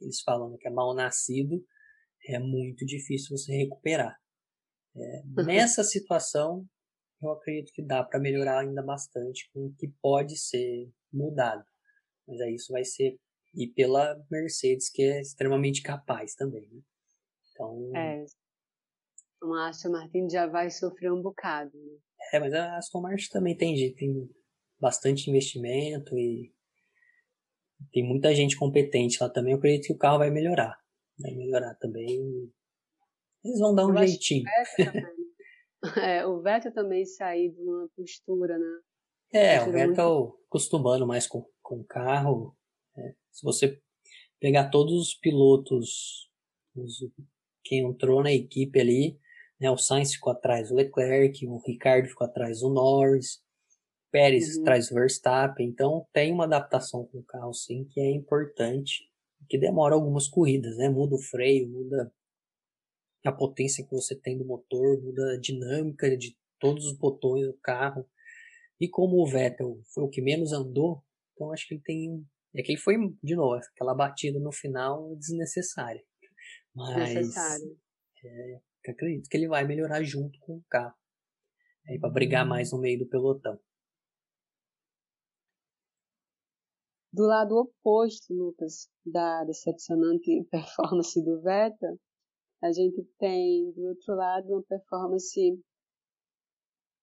eles 0.00 0.20
falam 0.22 0.56
que 0.58 0.66
é 0.66 0.70
mal 0.70 0.94
nascido, 0.94 1.64
é 2.26 2.38
muito 2.38 2.84
difícil 2.84 3.36
você 3.36 3.52
recuperar. 3.52 4.18
É, 4.96 5.22
nessa 5.44 5.84
situação, 5.84 6.66
eu 7.22 7.30
acredito 7.30 7.72
que 7.72 7.82
dá 7.82 8.02
para 8.02 8.20
melhorar 8.20 8.60
ainda 8.60 8.82
bastante 8.82 9.48
com 9.52 9.66
o 9.66 9.74
que 9.74 9.88
pode 10.02 10.36
ser 10.38 10.90
mudado. 11.12 11.64
Mas 12.26 12.40
aí 12.40 12.54
isso 12.54 12.72
vai 12.72 12.84
ser 12.84 13.16
e 13.54 13.66
pela 13.66 14.16
Mercedes, 14.30 14.88
que 14.88 15.02
é 15.02 15.20
extremamente 15.20 15.82
capaz 15.82 16.34
também. 16.34 16.68
Né? 16.70 16.80
Então. 17.50 17.96
É. 17.96 18.24
Então 19.36 19.54
a 19.54 19.68
Aston 19.68 19.90
Martin 19.90 20.28
já 20.30 20.46
vai 20.46 20.70
sofrer 20.70 21.12
um 21.12 21.22
bocado. 21.22 21.76
Né? 21.76 21.98
É, 22.32 22.40
mas 22.40 22.52
a 22.52 22.76
Aston 22.76 23.00
Martin 23.00 23.28
também 23.30 23.56
tem, 23.56 23.92
tem 23.94 24.30
bastante 24.78 25.28
investimento 25.28 26.16
e 26.16 26.52
tem 27.92 28.06
muita 28.06 28.34
gente 28.34 28.56
competente 28.56 29.18
lá 29.20 29.28
também. 29.28 29.52
Eu 29.52 29.58
acredito 29.58 29.86
que 29.86 29.92
o 29.92 29.98
carro 29.98 30.18
vai 30.18 30.30
melhorar 30.30 30.80
vai 31.20 31.34
melhorar 31.34 31.74
também. 31.76 32.50
Eles 33.44 33.58
vão 33.58 33.74
dar 33.74 33.86
um 33.86 33.90
Eu 33.90 34.06
jeitinho. 34.06 34.44
é, 35.96 36.26
o 36.26 36.40
Vettel 36.40 36.72
também 36.72 37.04
sair 37.04 37.50
de 37.50 37.60
uma 37.60 37.88
postura, 37.96 38.58
né? 38.58 38.80
É, 39.32 39.62
o 39.62 39.72
Vettel 39.72 40.18
muito... 40.18 40.38
acostumando 40.48 41.06
mais 41.06 41.26
com, 41.26 41.46
com 41.62 41.80
o 41.80 41.84
carro. 41.84 42.56
É, 42.96 43.14
se 43.30 43.42
você 43.42 43.80
pegar 44.40 44.70
todos 44.70 44.94
os 44.94 45.14
pilotos, 45.14 46.28
os, 46.74 46.98
quem 47.64 47.80
entrou 47.80 48.22
na 48.22 48.32
equipe 48.32 48.80
ali, 48.80 49.18
né, 49.60 49.70
o 49.70 49.76
Sainz 49.76 50.14
ficou 50.14 50.32
atrás 50.32 50.68
do 50.68 50.74
Leclerc, 50.74 51.46
o 51.46 51.58
Ricardo 51.58 52.08
ficou 52.08 52.26
atrás 52.26 52.60
do 52.60 52.70
Norris, 52.70 53.42
Pérez 54.10 54.56
uhum. 54.56 54.62
atrás 54.62 54.88
do 54.88 54.94
Verstappen, 54.96 55.68
então 55.68 56.04
tem 56.12 56.32
uma 56.32 56.44
adaptação 56.44 57.06
com 57.06 57.18
o 57.18 57.24
carro 57.24 57.54
sim 57.54 57.84
que 57.84 58.00
é 58.00 58.10
importante 58.10 59.08
que 59.48 59.58
demora 59.58 59.94
algumas 59.94 60.28
corridas, 60.28 60.76
né? 60.76 60.88
Muda 60.88 61.16
o 61.16 61.18
freio, 61.18 61.68
muda 61.68 62.12
a 63.28 63.32
potência 63.32 63.84
que 63.84 63.90
você 63.90 64.18
tem 64.18 64.36
do 64.36 64.44
motor, 64.44 65.00
muda 65.02 65.34
a 65.34 65.40
dinâmica 65.40 66.16
de 66.16 66.36
todos 66.58 66.86
os 66.86 66.96
botões 66.96 67.46
do 67.46 67.58
carro. 67.58 68.08
E 68.80 68.88
como 68.88 69.22
o 69.22 69.26
Vettel 69.26 69.80
foi 69.92 70.04
o 70.04 70.08
que 70.08 70.22
menos 70.22 70.52
andou, 70.52 71.04
então 71.34 71.52
acho 71.52 71.66
que 71.66 71.74
ele 71.74 71.82
tem. 71.82 72.26
É 72.54 72.62
que 72.62 72.72
ele 72.72 72.80
foi, 72.80 72.96
de 73.22 73.36
novo, 73.36 73.54
aquela 73.54 73.94
batida 73.94 74.38
no 74.40 74.52
final 74.52 75.14
desnecessária. 75.16 76.02
Mas. 76.74 77.14
Necessário. 77.14 77.78
É, 78.24 78.60
acredito 78.90 79.28
que 79.28 79.36
ele 79.36 79.48
vai 79.48 79.64
melhorar 79.64 80.02
junto 80.02 80.38
com 80.40 80.56
o 80.56 80.64
carro. 80.68 80.94
Aí 81.88 81.98
para 81.98 82.10
brigar 82.10 82.44
uhum. 82.44 82.50
mais 82.50 82.72
no 82.72 82.78
meio 82.78 82.98
do 82.98 83.08
pelotão. 83.08 83.58
Do 87.12 87.24
lado 87.24 87.56
oposto, 87.56 88.32
Lucas, 88.32 88.88
da 89.04 89.44
decepcionante 89.44 90.44
performance 90.50 91.22
do 91.24 91.42
Vettel, 91.42 91.98
a 92.62 92.72
gente 92.72 93.02
tem, 93.18 93.72
do 93.72 93.88
outro 93.88 94.14
lado, 94.14 94.52
uma 94.52 94.62
performance 94.62 95.62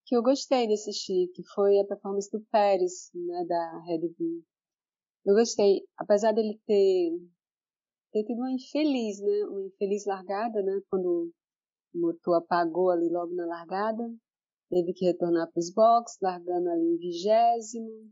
que 0.06 0.16
eu 0.16 0.22
gostei 0.22 0.66
de 0.66 0.74
assistir, 0.74 1.28
que 1.34 1.42
foi 1.54 1.78
a 1.78 1.84
performance 1.84 2.30
do 2.30 2.40
Pérez, 2.50 3.10
né, 3.14 3.44
da 3.46 3.80
Red 3.80 4.08
Bull. 4.18 4.42
Eu 5.26 5.34
gostei, 5.34 5.82
apesar 5.98 6.32
dele 6.32 6.58
ter, 6.66 7.10
ter 8.12 8.24
tido 8.24 8.38
uma 8.38 8.52
infeliz, 8.52 9.20
né, 9.20 9.44
uma 9.50 9.66
infeliz 9.66 10.06
largada, 10.06 10.62
né, 10.62 10.80
quando 10.88 11.30
o 11.94 11.98
motor 11.98 12.36
apagou 12.36 12.90
ali 12.90 13.10
logo 13.10 13.34
na 13.34 13.44
largada, 13.44 14.10
teve 14.70 14.92
que 14.94 15.04
retornar 15.04 15.50
para 15.50 15.60
os 15.60 15.72
boxes, 15.72 16.18
largando 16.22 16.70
ali 16.70 16.86
em 16.86 16.96
vigésimo, 16.96 18.10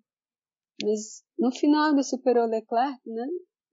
mas 0.82 1.24
no 1.38 1.50
final 1.50 1.92
ele 1.92 2.02
superou 2.02 2.46
Leclerc, 2.46 3.00
né? 3.06 3.26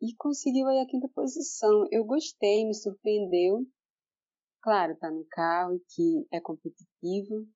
E 0.03 0.13
conseguiu 0.17 0.67
aí 0.67 0.79
a 0.79 0.85
quinta 0.85 1.07
posição. 1.15 1.87
Eu 1.89 2.03
gostei, 2.03 2.65
me 2.65 2.75
surpreendeu. 2.75 3.65
Claro, 4.61 4.97
tá 4.97 5.09
no 5.09 5.25
carro 5.29 5.79
que 5.95 6.27
é 6.29 6.41
competitivo, 6.41 7.47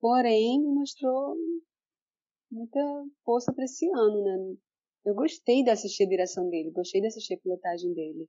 porém 0.00 0.62
mostrou 0.62 1.36
muita 2.50 2.80
força 3.22 3.52
para 3.52 3.64
esse 3.64 3.86
ano, 3.86 4.24
né? 4.24 4.56
Eu 5.04 5.14
gostei 5.14 5.62
de 5.62 5.68
assistir 5.68 6.04
a 6.04 6.08
direção 6.08 6.48
dele, 6.48 6.70
gostei 6.70 7.02
de 7.02 7.08
assistir 7.08 7.34
a 7.34 7.38
pilotagem 7.38 7.92
dele. 7.92 8.26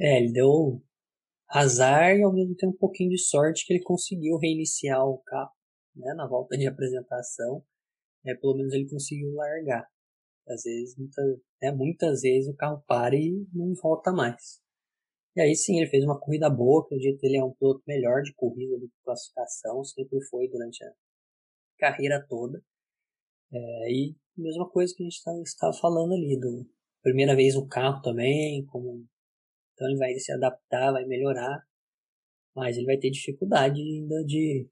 É, 0.00 0.18
ele 0.18 0.32
deu 0.32 0.82
azar 1.48 2.16
e 2.16 2.24
ao 2.24 2.32
mesmo 2.32 2.56
tempo 2.56 2.74
um 2.74 2.78
pouquinho 2.78 3.10
de 3.10 3.18
sorte 3.18 3.66
que 3.66 3.72
ele 3.72 3.84
conseguiu 3.84 4.36
reiniciar 4.36 5.06
o 5.06 5.18
carro 5.18 5.52
né, 5.94 6.12
na 6.14 6.26
volta 6.26 6.56
de 6.56 6.66
apresentação 6.66 7.64
é, 8.24 8.34
pelo 8.34 8.56
menos 8.56 8.72
ele 8.72 8.88
conseguiu 8.88 9.32
largar. 9.34 9.88
Às 10.48 10.62
vezes, 10.62 10.96
muita, 10.96 11.22
né, 11.62 11.72
muitas 11.72 12.22
vezes 12.22 12.48
o 12.48 12.56
carro 12.56 12.82
para 12.86 13.14
e 13.14 13.46
não 13.52 13.74
volta 13.74 14.12
mais. 14.12 14.60
E 15.36 15.40
aí 15.40 15.54
sim, 15.54 15.78
ele 15.78 15.88
fez 15.88 16.04
uma 16.04 16.18
corrida 16.18 16.50
boa, 16.50 16.82
acredito 16.82 17.18
que 17.20 17.26
ele 17.26 17.36
é 17.36 17.44
um 17.44 17.52
piloto 17.54 17.82
melhor 17.86 18.22
de 18.22 18.34
corrida 18.34 18.78
do 18.78 18.88
que 18.88 18.94
classificação, 19.04 19.84
sempre 19.84 20.20
foi 20.28 20.48
durante 20.48 20.84
a 20.84 20.92
carreira 21.78 22.24
toda. 22.28 22.60
É, 23.52 23.92
e 23.92 24.16
mesma 24.36 24.68
coisa 24.68 24.92
que 24.96 25.02
a 25.02 25.06
gente 25.06 25.22
tá, 25.22 25.32
estava 25.42 25.72
falando 25.74 26.14
ali, 26.14 26.38
do 26.38 26.68
primeira 27.02 27.36
vez 27.36 27.54
no 27.54 27.66
carro 27.68 28.02
também, 28.02 28.64
como 28.66 29.06
então 29.74 29.88
ele 29.88 29.98
vai 29.98 30.14
se 30.14 30.32
adaptar, 30.32 30.92
vai 30.92 31.04
melhorar, 31.06 31.62
mas 32.54 32.76
ele 32.76 32.86
vai 32.86 32.98
ter 32.98 33.10
dificuldade 33.10 33.80
ainda 33.80 34.24
de 34.24 34.68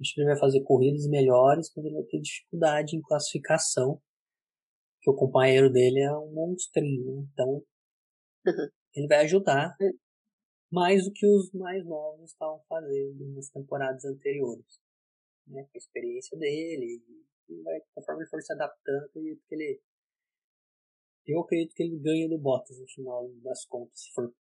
Acho 0.00 0.14
que 0.14 0.20
ele 0.20 0.28
vai 0.28 0.38
fazer 0.38 0.62
corridas 0.62 1.06
melhores, 1.08 1.72
mas 1.74 1.84
ele 1.84 1.94
vai 1.94 2.04
ter 2.04 2.20
dificuldade 2.20 2.96
em 2.96 3.00
classificação, 3.00 4.00
que 5.06 5.10
o 5.10 5.14
companheiro 5.14 5.70
dele 5.70 6.00
é 6.00 6.12
um 6.18 6.32
monstrinho, 6.32 7.14
né? 7.14 7.28
então 7.32 7.48
uhum. 7.48 8.68
ele 8.92 9.06
vai 9.06 9.18
ajudar 9.18 9.76
mais 10.72 11.04
do 11.04 11.12
que 11.12 11.24
os 11.24 11.52
mais 11.52 11.84
novos 11.86 12.32
estavam 12.32 12.60
fazendo 12.68 13.24
nas 13.34 13.48
temporadas 13.50 14.04
anteriores. 14.04 14.80
Né? 15.46 15.62
Com 15.62 15.70
a 15.74 15.78
experiência 15.78 16.36
dele, 16.36 17.00
e 17.48 17.62
vai, 17.62 17.80
conforme 17.94 18.22
ele 18.22 18.30
for 18.30 18.42
se 18.42 18.52
adaptando, 18.52 19.04
acredito 19.04 19.42
que 19.46 19.54
ele. 19.54 19.80
Eu 21.24 21.40
acredito 21.40 21.74
que 21.74 21.84
ele 21.84 22.00
ganha 22.00 22.28
do 22.28 22.38
Bottas 22.38 22.76
no 22.76 22.88
final 22.88 23.30
das 23.44 23.64
contas, 23.66 24.00
se 24.00 24.12
for. 24.12 24.34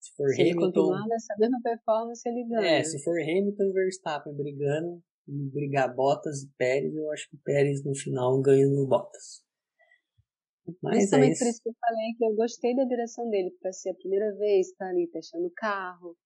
Se, 0.00 0.14
for 0.14 0.28
se 0.28 0.42
Hamilton, 0.42 0.60
ele 0.60 0.72
continuar 0.72 1.08
nessa 1.08 1.34
mesma 1.36 1.60
performance, 1.62 2.28
ele 2.28 2.44
ganha. 2.46 2.78
É, 2.78 2.84
se 2.84 3.02
for 3.02 3.20
Hamilton 3.20 3.64
e 3.64 3.72
Verstappen 3.72 4.34
brigando, 4.34 5.02
brigar 5.26 5.92
Bottas 5.92 6.44
e 6.44 6.50
Pérez, 6.56 6.94
eu 6.94 7.10
acho 7.10 7.28
que 7.28 7.36
o 7.36 7.40
Pérez 7.42 7.82
no 7.84 7.94
final 7.94 8.40
ganha 8.40 8.68
no 8.68 8.86
Bottas. 8.86 9.43
Mas 10.82 10.96
Principalmente 10.96 11.34
é 11.34 11.38
por 11.38 11.46
isso 11.48 11.62
que 11.62 11.68
eu 11.68 11.74
falei 11.78 12.14
que 12.16 12.24
eu 12.24 12.34
gostei 12.34 12.74
da 12.74 12.84
direção 12.84 13.28
dele, 13.28 13.50
para 13.60 13.72
ser 13.72 13.90
a 13.90 13.94
primeira 13.94 14.34
vez 14.36 14.68
estar 14.68 14.86
tá 14.86 14.90
ali 14.90 15.06
testando 15.08 15.46
o 15.46 15.52
carro. 15.54 16.16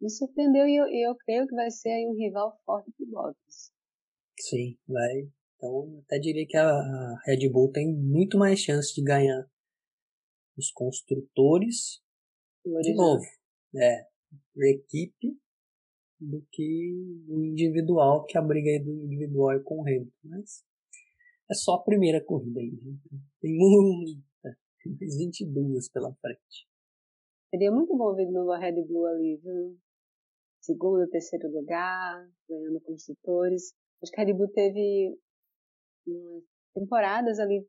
Me 0.00 0.10
surpreendeu 0.10 0.66
e 0.66 0.76
eu, 0.76 0.86
eu 0.86 1.16
creio 1.16 1.46
que 1.46 1.54
vai 1.54 1.70
ser 1.70 1.90
aí 1.90 2.06
um 2.06 2.14
rival 2.14 2.56
forte 2.64 2.92
pro 2.92 3.06
Bottas. 3.06 3.72
Sim, 4.38 4.78
vai. 4.86 5.28
Então, 5.56 6.00
até 6.04 6.18
diria 6.18 6.46
que 6.46 6.56
a, 6.56 6.68
a 6.68 7.22
Red 7.26 7.48
Bull 7.48 7.72
tem 7.72 7.92
muito 7.92 8.38
mais 8.38 8.60
chance 8.60 8.94
de 8.94 9.02
ganhar 9.02 9.44
os 10.56 10.70
construtores 10.70 12.00
de 12.64 12.94
novo. 12.94 13.24
É, 13.76 14.06
equipe 14.56 15.36
do 16.20 16.44
que 16.50 17.24
o 17.28 17.44
individual, 17.44 18.24
que 18.24 18.36
a 18.36 18.42
briga 18.42 18.70
aí 18.70 18.78
do 18.78 18.90
individual 18.90 19.52
é 19.52 19.60
com 19.60 19.80
o 19.80 19.82
Hamilton. 19.82 20.10
Mas 20.24 20.64
é 21.50 21.54
só 21.54 21.74
a 21.74 21.82
primeira 21.82 22.22
corrida 22.22 22.60
ainda. 22.60 22.82
Né? 22.84 23.18
Tem 23.40 23.56
muita, 23.56 24.56
tem 24.82 24.92
mais 25.00 25.16
22 25.16 25.88
pela 25.90 26.14
frente. 26.16 26.68
Seria 27.50 27.72
muito 27.72 27.96
bom 27.96 28.14
ver 28.14 28.26
de 28.26 28.32
novo 28.32 28.52
a 28.52 28.58
Red 28.58 28.82
Bull 28.84 29.06
ali, 29.06 29.36
viu? 29.36 29.78
Segundo, 30.60 31.08
terceiro 31.08 31.50
lugar, 31.50 32.28
ganhando 32.48 32.80
construtores. 32.82 33.72
Acho 34.02 34.12
que 34.12 34.20
a 34.20 34.24
Red 34.24 34.34
Bull 34.34 34.48
teve 34.52 35.18
umas 36.06 36.44
temporadas 36.74 37.38
ali 37.38 37.66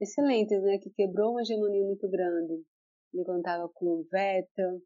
excelentes, 0.00 0.62
né? 0.62 0.78
Que 0.78 0.90
quebrou 0.90 1.32
uma 1.32 1.42
hegemonia 1.42 1.84
muito 1.84 2.08
grande. 2.08 2.64
Ele 3.12 3.24
contava 3.24 3.68
com 3.68 3.86
o 3.86 4.04
Vettel. 4.04 4.80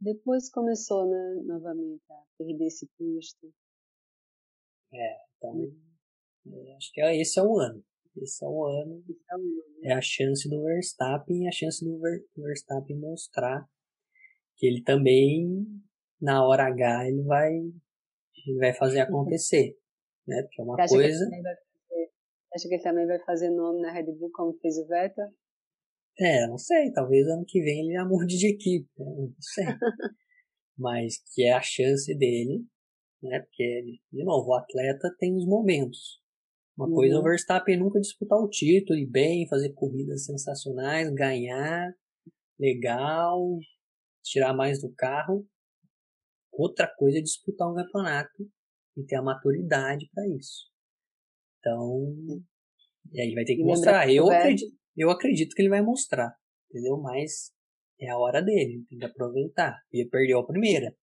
Depois 0.00 0.48
começou, 0.48 1.06
né, 1.10 1.42
novamente 1.44 2.04
a 2.08 2.22
perder 2.38 2.66
esse 2.66 2.86
posto. 2.96 3.52
É, 4.94 5.16
então 5.36 5.87
é, 6.46 6.76
acho 6.76 6.92
que 6.92 7.00
é, 7.00 7.16
esse 7.20 7.38
é 7.38 7.42
o 7.42 7.58
ano. 7.58 7.84
Esse 8.16 8.44
é 8.44 8.48
o 8.48 8.64
ano. 8.64 9.04
É, 9.08 9.34
ano. 9.34 9.44
é 9.84 9.92
a 9.92 10.00
chance 10.00 10.48
do 10.48 10.62
Verstappen 10.64 11.48
a 11.48 11.52
chance 11.52 11.84
do 11.84 11.98
Verstappen 12.36 12.98
mostrar 12.98 13.68
que 14.56 14.66
ele 14.66 14.82
também, 14.82 15.64
na 16.20 16.44
hora 16.44 16.64
H, 16.64 17.08
ele 17.08 17.22
vai 17.22 17.52
ele 18.46 18.58
vai 18.58 18.72
fazer 18.74 19.00
acontecer. 19.00 19.76
Né? 20.26 20.42
Porque 20.42 20.60
é 20.60 20.64
uma 20.64 20.76
coisa. 20.76 21.24
Acha 22.54 22.68
que 22.68 22.74
ele 22.74 22.82
também 22.82 23.06
vai 23.06 23.18
fazer 23.20 23.50
nome 23.50 23.80
na 23.82 23.92
Red 23.92 24.12
Bull 24.12 24.30
como 24.32 24.58
fez 24.58 24.78
o 24.78 24.86
Vettel? 24.86 25.28
É, 26.18 26.46
não 26.46 26.58
sei. 26.58 26.90
Talvez 26.92 27.26
ano 27.28 27.44
que 27.46 27.60
vem 27.60 27.80
ele 27.80 27.92
já 27.92 28.04
mude 28.04 28.36
de 28.36 28.48
equipe. 28.48 28.88
Né? 28.98 29.04
Não 29.06 29.34
sei. 29.38 29.64
Mas 30.76 31.18
que 31.34 31.44
é 31.44 31.52
a 31.52 31.60
chance 31.60 32.14
dele, 32.16 32.64
né? 33.22 33.40
Porque, 33.40 33.98
de 34.12 34.24
novo, 34.24 34.50
o 34.50 34.54
atleta 34.54 35.14
tem 35.18 35.36
os 35.36 35.46
momentos. 35.46 36.20
Uma 36.78 36.86
uhum. 36.86 36.94
coisa 36.94 37.16
é 37.16 37.18
o. 37.18 37.22
Verstappen 37.22 37.76
nunca 37.76 37.98
disputar 37.98 38.38
o 38.38 38.48
título 38.48 38.96
e 38.96 39.04
bem, 39.04 39.48
fazer 39.48 39.72
corridas 39.72 40.24
sensacionais, 40.24 41.12
ganhar, 41.12 41.92
legal, 42.56 43.58
tirar 44.22 44.54
mais 44.54 44.80
do 44.80 44.94
carro. 44.94 45.44
Outra 46.52 46.86
coisa 46.96 47.18
é 47.18 47.20
disputar 47.20 47.68
um 47.68 47.74
campeonato 47.74 48.48
e 48.96 49.04
ter 49.04 49.16
a 49.16 49.22
maturidade 49.22 50.08
para 50.14 50.24
isso. 50.28 50.70
Então, 51.58 52.14
e 53.12 53.20
aí 53.20 53.34
vai 53.34 53.44
ter 53.44 53.56
que 53.56 53.64
mostrar. 53.64 54.08
Eu 54.08 54.30
acredito, 54.30 54.76
eu 54.96 55.10
acredito 55.10 55.54
que 55.56 55.62
ele 55.62 55.68
vai 55.68 55.82
mostrar, 55.82 56.32
entendeu? 56.70 56.96
Mas 57.00 57.52
é 58.00 58.08
a 58.08 58.18
hora 58.18 58.40
dele, 58.40 58.84
tem 58.88 58.98
que 58.98 59.04
aproveitar. 59.04 59.76
Ele 59.92 60.08
perdeu 60.08 60.38
a 60.38 60.46
primeira. 60.46 60.94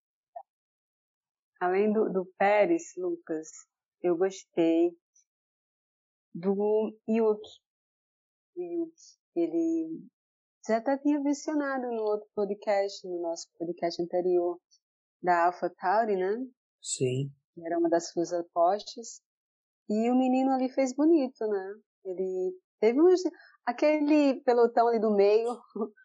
Além 1.60 1.92
do, 1.92 2.10
do 2.12 2.26
Pérez, 2.38 2.94
Lucas, 2.98 3.50
eu 4.02 4.18
gostei 4.18 4.92
do 6.36 6.94
Yuki. 7.08 7.50
O 8.58 8.62
Yuki, 8.62 8.94
ele 9.36 10.06
já 10.68 10.78
até 10.78 10.98
tinha 10.98 11.20
mencionado 11.20 11.88
no 11.92 12.04
outro 12.04 12.28
podcast, 12.36 13.08
no 13.08 13.22
nosso 13.22 13.48
podcast 13.58 14.02
anterior, 14.02 14.60
da 15.24 15.46
Alpha 15.46 15.70
Tauri, 15.70 16.18
né? 16.18 16.46
Sim. 16.82 17.32
Era 17.66 17.80
uma 17.80 17.90
das 17.90 18.10
suas 18.10 18.34
apostas. 18.34 19.22
E 19.90 20.10
o 20.10 20.16
menino 20.16 20.52
ali 20.52 20.70
fez 20.70 20.94
bonito, 20.94 21.48
né? 21.48 21.76
Ele 22.04 22.54
teve 22.82 23.02
uns. 23.02 23.22
Aquele 23.66 24.42
pelotão 24.42 24.88
ali 24.88 25.00
do 25.00 25.16
meio, 25.16 25.58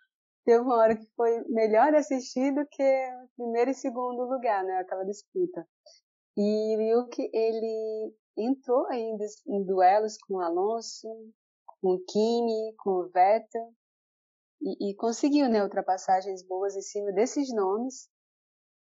teve 0.46 0.60
uma 0.60 0.76
hora 0.76 0.96
que 0.96 1.06
foi 1.16 1.42
melhor 1.48 1.94
assistir 1.94 2.54
do 2.54 2.66
que 2.66 2.82
o 2.82 3.28
primeiro 3.36 3.70
e 3.70 3.74
segundo 3.74 4.22
lugar, 4.24 4.64
né? 4.64 4.78
Aquela 4.78 5.04
disputa. 5.04 5.66
E 6.36 6.76
o 6.76 6.80
Yuki, 6.80 7.28
ele 7.34 8.14
entrou 8.36 8.86
ainda 8.86 9.24
em 9.46 9.64
duelos 9.64 10.16
com 10.18 10.34
o 10.34 10.40
Alonso, 10.40 11.08
com 11.80 11.94
o 11.94 12.04
Kimi, 12.04 12.74
com 12.78 12.90
o 12.90 13.08
Vettel, 13.08 13.72
e, 14.62 14.90
e 14.90 14.94
conseguiu, 14.94 15.48
né, 15.48 15.62
ultrapassagens 15.62 16.42
boas 16.42 16.76
em 16.76 16.82
cima 16.82 17.12
desses 17.12 17.52
nomes, 17.54 18.08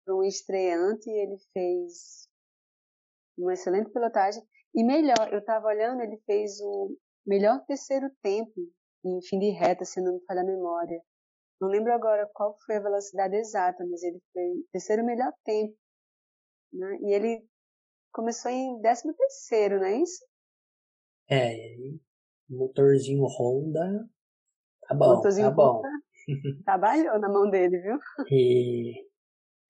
para 0.05 0.15
um 0.15 0.23
estreante, 0.23 1.09
ele 1.11 1.39
fez 1.53 2.29
uma 3.39 3.55
excelente 3.55 3.91
pilotagem. 3.91 4.43
E 4.75 4.85
melhor, 4.85 5.33
eu 5.33 5.39
estava 5.39 5.67
olhando, 5.67 6.03
ele 6.03 6.19
fez 6.27 6.61
o 6.61 6.97
melhor 7.27 7.65
terceiro 7.67 8.11
tempo 8.23 8.53
em 9.05 9.21
fim 9.23 9.39
de 9.39 9.51
reta, 9.51 9.85
se 9.85 10.01
não 10.01 10.15
me 10.15 10.25
falha 10.27 10.43
a 10.43 10.45
memória. 10.45 11.01
Não 11.61 11.69
lembro 11.69 11.93
agora 11.93 12.29
qual 12.35 12.57
foi 12.67 12.77
a 12.77 12.83
velocidade 12.83 13.37
exata, 13.37 13.85
mas 13.87 14.03
ele 14.03 14.21
fez 14.33 14.59
o 14.59 14.69
terceiro 14.73 15.05
melhor 15.05 15.33
tempo. 15.45 15.77
Né? 16.73 16.99
E 17.03 17.15
ele 17.15 17.47
começou 18.15 18.51
em 18.51 18.81
décimo 18.81 19.13
terceiro, 19.13 19.81
não 19.81 19.87
é 19.87 20.01
isso? 20.01 20.25
É, 21.29 21.77
motorzinho 22.49 23.25
Honda, 23.25 24.09
tá 24.87 24.95
bom, 24.95 25.17
motorzinho 25.17 25.49
tá 25.49 25.55
bom. 25.55 25.79
Honda, 25.79 25.89
trabalhou 26.65 27.19
na 27.19 27.29
mão 27.29 27.51
dele, 27.51 27.79
viu? 27.81 27.99
E 28.31 29.05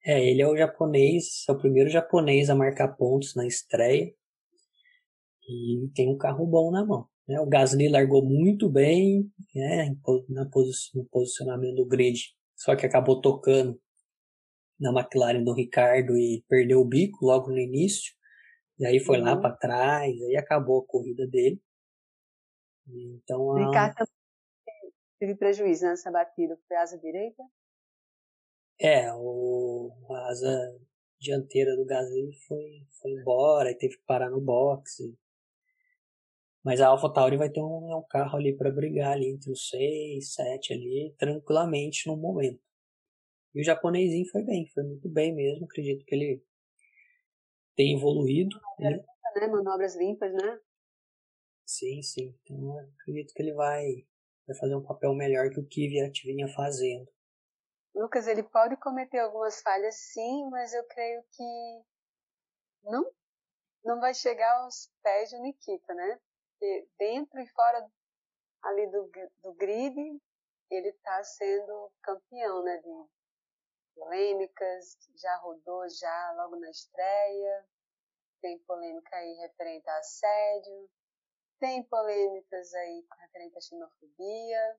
é, 0.05 0.23
ele 0.23 0.41
é 0.41 0.47
o 0.47 0.55
japonês, 0.55 1.43
é 1.49 1.51
o 1.51 1.57
primeiro 1.57 1.89
japonês 1.89 2.49
a 2.49 2.55
marcar 2.55 2.95
pontos 2.95 3.35
na 3.35 3.47
estreia. 3.47 4.13
E 5.47 5.89
tem 5.93 6.09
um 6.09 6.17
carro 6.17 6.45
bom 6.45 6.71
na 6.71 6.85
mão. 6.85 7.07
Né? 7.27 7.39
O 7.39 7.47
Gasly 7.47 7.89
largou 7.89 8.23
muito 8.23 8.69
bem 8.69 9.29
né, 9.53 9.95
na 10.29 10.45
no 10.93 11.05
posicionamento 11.05 11.75
do 11.75 11.85
grid, 11.85 12.19
só 12.55 12.75
que 12.75 12.85
acabou 12.85 13.21
tocando 13.21 13.79
na 14.79 14.91
McLaren 14.91 15.43
do 15.43 15.53
Ricardo 15.53 16.17
e 16.17 16.43
perdeu 16.47 16.81
o 16.81 16.85
bico 16.85 17.25
logo 17.25 17.49
no 17.49 17.57
início. 17.57 18.13
E 18.77 18.85
aí 18.85 18.99
foi 18.99 19.19
uhum. 19.19 19.25
lá 19.25 19.37
para 19.37 19.55
trás, 19.55 20.21
aí 20.21 20.35
acabou 20.35 20.81
a 20.81 20.85
corrida 20.85 21.25
dele. 21.27 21.61
Então, 22.87 23.41
o 23.41 23.65
Ricardo 23.65 24.05
teve 25.19 25.35
prejuízo 25.35 25.85
nessa 25.85 26.11
batida, 26.11 26.57
foi 26.67 26.77
asa 26.77 26.97
direita? 26.99 27.43
É, 28.79 29.11
o, 29.13 29.91
a 30.11 30.27
asa 30.27 30.79
dianteira 31.19 31.75
do 31.75 31.85
Gasly 31.85 32.33
foi, 32.47 32.85
foi 33.01 33.11
embora 33.11 33.71
e 33.71 33.77
teve 33.77 33.97
que 33.97 34.03
parar 34.05 34.29
no 34.29 34.41
boxe. 34.41 35.17
Mas 36.63 36.81
a 36.81 36.87
AlphaTauri 36.87 37.37
vai 37.37 37.49
ter 37.49 37.61
um, 37.61 37.97
um 37.97 38.03
carro 38.09 38.37
ali 38.37 38.55
para 38.55 38.71
brigar 38.71 39.13
ali 39.13 39.29
entre 39.29 39.51
os 39.51 39.69
6, 39.69 40.33
7 40.33 40.73
ali, 40.73 41.15
tranquilamente 41.17 42.07
no 42.07 42.17
momento. 42.17 42.59
E 43.53 43.61
o 43.61 43.63
japonesinho 43.63 44.27
foi 44.29 44.43
bem, 44.43 44.67
foi 44.73 44.83
muito 44.83 45.07
bem 45.07 45.33
mesmo. 45.33 45.65
Acredito 45.65 46.03
que 46.05 46.13
ele 46.13 46.43
tem 47.75 47.95
evoluído. 47.95 48.59
Né? 48.79 49.03
né? 49.35 49.47
Manobras 49.47 49.95
limpas, 49.95 50.31
né? 50.33 50.59
Sim, 51.65 52.01
sim. 52.01 52.37
Então 52.43 52.79
acredito 52.99 53.33
que 53.33 53.41
ele 53.41 53.53
vai, 53.53 54.05
vai 54.47 54.55
fazer 54.57 54.75
um 54.75 54.83
papel 54.83 55.13
melhor 55.13 55.49
que 55.49 55.59
o 55.59 55.67
Kvyat 55.67 56.25
vinha 56.25 56.47
fazendo. 56.47 57.07
Lucas, 57.93 58.27
ele 58.27 58.43
pode 58.43 58.75
cometer 58.77 59.19
algumas 59.19 59.61
falhas, 59.61 59.95
sim, 59.95 60.49
mas 60.49 60.73
eu 60.73 60.83
creio 60.85 61.23
que 61.31 61.83
não 62.83 63.09
não 63.85 63.99
vai 63.99 64.13
chegar 64.15 64.51
aos 64.61 64.91
pés 65.03 65.29
do 65.29 65.39
Nikita, 65.39 65.93
né? 65.93 66.19
Porque 66.49 66.87
dentro 66.97 67.39
e 67.39 67.47
fora 67.49 67.87
ali 68.63 68.87
do, 68.87 69.09
do 69.43 69.53
grid, 69.53 69.95
ele 70.71 70.89
está 70.89 71.23
sendo 71.23 71.91
campeão, 72.01 72.63
né? 72.63 72.77
De 72.77 72.89
polêmicas, 73.95 74.97
já 75.15 75.35
rodou 75.37 75.89
já 75.89 76.33
logo 76.37 76.57
na 76.57 76.69
estreia, 76.69 77.65
tem 78.41 78.59
polêmica 78.59 79.15
aí 79.15 79.33
referente 79.35 79.89
a 79.89 79.97
assédio, 79.97 80.89
tem 81.59 81.83
polêmicas 81.83 82.73
aí 82.73 83.05
referente 83.21 83.57
à 83.57 83.61
xenofobia, 83.61 84.77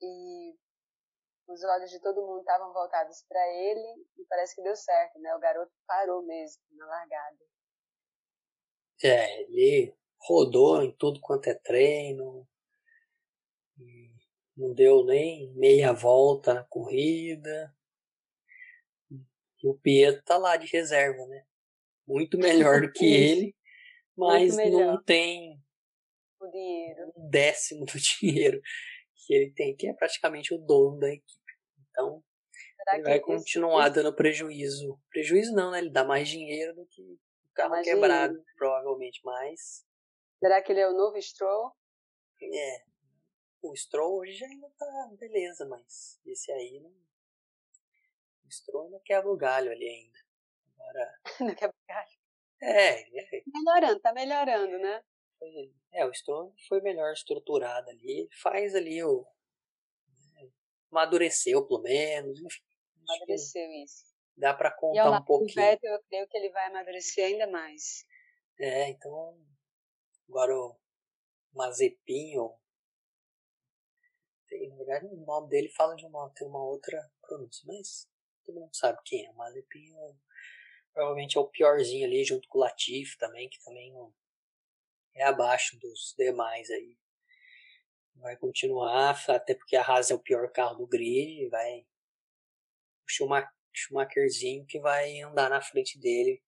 e 0.00 0.56
os 1.48 1.62
olhos 1.64 1.90
de 1.90 2.00
todo 2.00 2.26
mundo 2.26 2.40
estavam 2.40 2.72
voltados 2.72 3.22
para 3.28 3.46
ele 3.48 4.06
e 4.16 4.24
parece 4.26 4.54
que 4.54 4.62
deu 4.62 4.76
certo, 4.76 5.18
né? 5.18 5.34
O 5.34 5.40
garoto 5.40 5.72
parou 5.86 6.22
mesmo 6.22 6.62
na 6.72 6.86
largada. 6.86 7.38
É, 9.04 9.42
ele 9.42 9.94
rodou 10.18 10.82
em 10.82 10.96
tudo 10.96 11.20
quanto 11.20 11.48
é 11.48 11.54
treino, 11.54 12.46
não 14.56 14.72
deu 14.72 15.04
nem 15.04 15.52
meia 15.54 15.92
volta 15.92 16.54
na 16.54 16.64
corrida. 16.64 17.74
E 19.62 19.68
o 19.68 19.74
Pietro 19.74 20.22
tá 20.24 20.36
lá 20.36 20.56
de 20.56 20.66
reserva, 20.66 21.24
né? 21.26 21.44
Muito 22.06 22.36
melhor 22.38 22.80
do 22.82 22.92
que 22.92 23.04
ele, 23.14 23.54
mas 24.16 24.56
não 24.56 25.02
tem 25.02 25.58
o 26.40 26.50
dinheiro. 26.50 27.12
um 27.16 27.30
décimo 27.30 27.86
do 27.86 27.92
dinheiro 28.20 28.60
que 29.14 29.34
ele 29.34 29.52
tem, 29.52 29.76
que 29.76 29.86
é 29.88 29.94
praticamente 29.94 30.52
o 30.52 30.58
dono 30.58 30.98
da 30.98 31.08
equipe. 31.08 31.52
Então, 31.90 32.22
Será 32.76 32.94
ele 32.94 33.04
vai 33.04 33.20
continuar 33.20 33.86
esse... 33.86 33.94
dando 33.96 34.14
prejuízo. 34.14 35.00
Prejuízo 35.10 35.54
não, 35.54 35.70
né? 35.70 35.78
Ele 35.78 35.90
dá 35.90 36.04
mais 36.04 36.28
dinheiro 36.28 36.74
do 36.74 36.84
que 36.86 37.02
o 37.02 37.18
carro 37.54 37.70
mais 37.70 37.86
quebrado, 37.86 38.32
dinheiro. 38.32 38.52
provavelmente 38.56 39.20
mais. 39.24 39.84
Será 40.40 40.60
que 40.60 40.72
ele 40.72 40.80
é 40.80 40.88
o 40.88 40.96
novo 40.96 41.20
Stroll? 41.22 41.72
É. 42.42 42.84
O 43.62 43.76
Stroll 43.76 44.18
hoje 44.18 44.44
ainda 44.44 44.68
tá 44.76 45.10
beleza, 45.20 45.64
mas 45.66 46.20
esse 46.26 46.50
aí 46.50 46.80
não. 46.80 46.92
O 48.52 48.54
Stroll 48.54 48.84
ainda 48.84 49.00
quebra 49.00 49.30
o 49.30 49.36
galho 49.36 49.72
ali 49.72 49.88
ainda. 49.88 50.18
Agora. 50.74 51.20
Ainda 51.40 51.54
quebra 51.54 51.74
o 51.74 51.86
galho. 51.88 52.18
É, 52.60 53.00
é. 53.00 53.42
Melhorando, 53.46 54.00
tá 54.00 54.12
melhorando, 54.12 54.78
né? 54.78 55.02
É, 55.92 56.04
o 56.04 56.12
Stroll 56.12 56.54
foi 56.68 56.82
melhor 56.82 57.12
estruturado 57.14 57.88
ali. 57.88 58.28
Faz 58.42 58.74
ali 58.74 59.02
o. 59.02 59.26
Né, 60.34 60.50
amadureceu, 60.90 61.66
pelo 61.66 61.80
menos, 61.80 62.38
enfim. 62.38 62.62
Amadureceu 63.08 63.70
isso. 63.82 64.04
Dá 64.36 64.52
para 64.52 64.70
contar 64.70 65.10
um 65.10 65.24
pouquinho. 65.24 65.50
O 65.50 65.54
Vettel, 65.54 65.92
eu 65.94 66.02
creio 66.04 66.28
que 66.28 66.36
ele 66.36 66.50
vai 66.50 66.66
amadurecer 66.66 67.24
ainda 67.24 67.46
mais. 67.46 68.04
É, 68.60 68.90
então. 68.90 69.40
Agora 70.28 70.54
o 70.54 70.78
Mazepin, 71.54 72.36
ou 72.38 72.60
na 74.68 74.76
verdade, 74.76 75.06
o 75.06 75.16
nome 75.24 75.48
dele 75.48 75.68
fala 75.70 75.94
de 75.96 76.04
uma, 76.04 76.30
tem 76.30 76.46
uma 76.46 76.62
outra 76.62 77.10
pronúncia, 77.22 77.64
mas 77.66 78.06
todo 78.44 78.60
mundo 78.60 78.74
sabe 78.74 78.98
quem 79.04 79.26
é. 79.26 79.30
O 79.30 79.34
Mazepin 79.34 79.94
é, 79.96 80.14
provavelmente 80.92 81.36
é 81.36 81.40
o 81.40 81.48
piorzinho 81.48 82.06
ali, 82.06 82.24
junto 82.24 82.48
com 82.48 82.58
o 82.58 82.60
Latif 82.60 83.16
também, 83.18 83.48
que 83.48 83.62
também 83.62 83.92
não 83.92 84.12
é 85.14 85.24
abaixo 85.24 85.78
dos 85.78 86.14
demais 86.16 86.70
aí. 86.70 86.96
Vai 88.16 88.36
continuar, 88.36 89.18
até 89.28 89.54
porque 89.54 89.76
a 89.76 89.82
Haas 89.82 90.10
é 90.10 90.14
o 90.14 90.18
pior 90.18 90.50
carro 90.52 90.76
do 90.76 90.86
grid, 90.86 91.48
vai 91.48 91.86
o 93.04 93.46
Schumacherzinho 93.72 94.66
que 94.66 94.78
vai 94.78 95.20
andar 95.20 95.50
na 95.50 95.60
frente 95.60 95.98
dele 95.98 96.42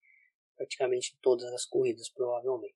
praticamente 0.56 1.14
em 1.14 1.18
todas 1.20 1.52
as 1.52 1.64
corridas, 1.64 2.08
provavelmente. 2.08 2.74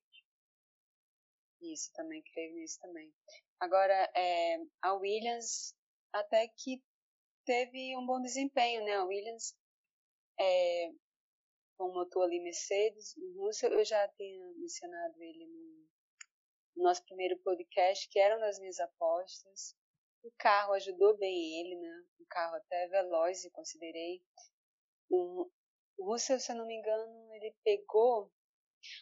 Isso, 1.61 1.91
também 1.93 2.21
creio 2.33 2.55
nisso 2.55 2.79
também. 2.79 3.13
Agora, 3.59 3.93
é, 4.15 4.57
a 4.81 4.93
Williams 4.93 5.75
até 6.13 6.47
que 6.47 6.81
teve 7.49 7.97
um 7.97 8.05
bom 8.05 8.21
desempenho, 8.21 8.85
né? 8.85 8.93
A 8.93 9.05
Williams 9.05 9.57
é, 10.39 10.91
com 11.75 11.85
o 11.85 11.93
motor 11.95 12.25
ali 12.25 12.39
Mercedes, 12.39 13.17
o 13.17 13.43
Russell, 13.43 13.73
eu 13.73 13.83
já 13.83 14.07
tinha 14.09 14.53
mencionado 14.53 15.15
ele 15.19 15.47
no, 15.47 15.87
no 16.75 16.83
nosso 16.83 17.03
primeiro 17.05 17.39
podcast, 17.39 18.07
que 18.07 18.19
era 18.19 18.37
uma 18.37 18.45
das 18.45 18.59
minhas 18.59 18.79
apostas. 18.79 19.75
O 20.23 20.31
carro 20.37 20.73
ajudou 20.73 21.17
bem 21.17 21.59
ele, 21.59 21.75
né? 21.75 22.03
Um 22.21 22.25
carro 22.25 22.55
até 22.55 22.87
veloz, 22.87 23.43
eu 23.43 23.51
considerei. 23.51 24.21
O, 25.09 25.49
o 25.97 26.05
Russell, 26.05 26.39
se 26.39 26.51
eu 26.51 26.55
não 26.55 26.67
me 26.67 26.75
engano, 26.75 27.33
ele 27.33 27.55
pegou. 27.63 28.31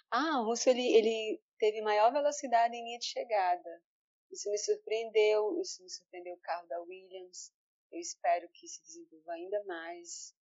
Ah, 0.10 0.40
o 0.40 0.46
Russell 0.46 0.72
ele, 0.72 0.96
ele 0.96 1.44
teve 1.60 1.82
maior 1.82 2.14
velocidade 2.14 2.78
em 2.78 2.82
linha 2.82 3.00
de 3.00 3.08
chegada. 3.08 3.84
Isso 4.32 4.50
me 4.50 4.58
surpreendeu, 4.58 5.60
isso 5.60 5.84
me 5.84 5.90
surpreendeu 5.90 6.36
o 6.36 6.40
carro 6.40 6.66
da 6.68 6.80
Williams. 6.80 7.52
Eu 7.98 8.02
espero 8.02 8.48
que 8.54 8.68
se 8.68 8.80
desenvolva 8.84 9.34
ainda 9.34 9.64
mais. 9.64 10.36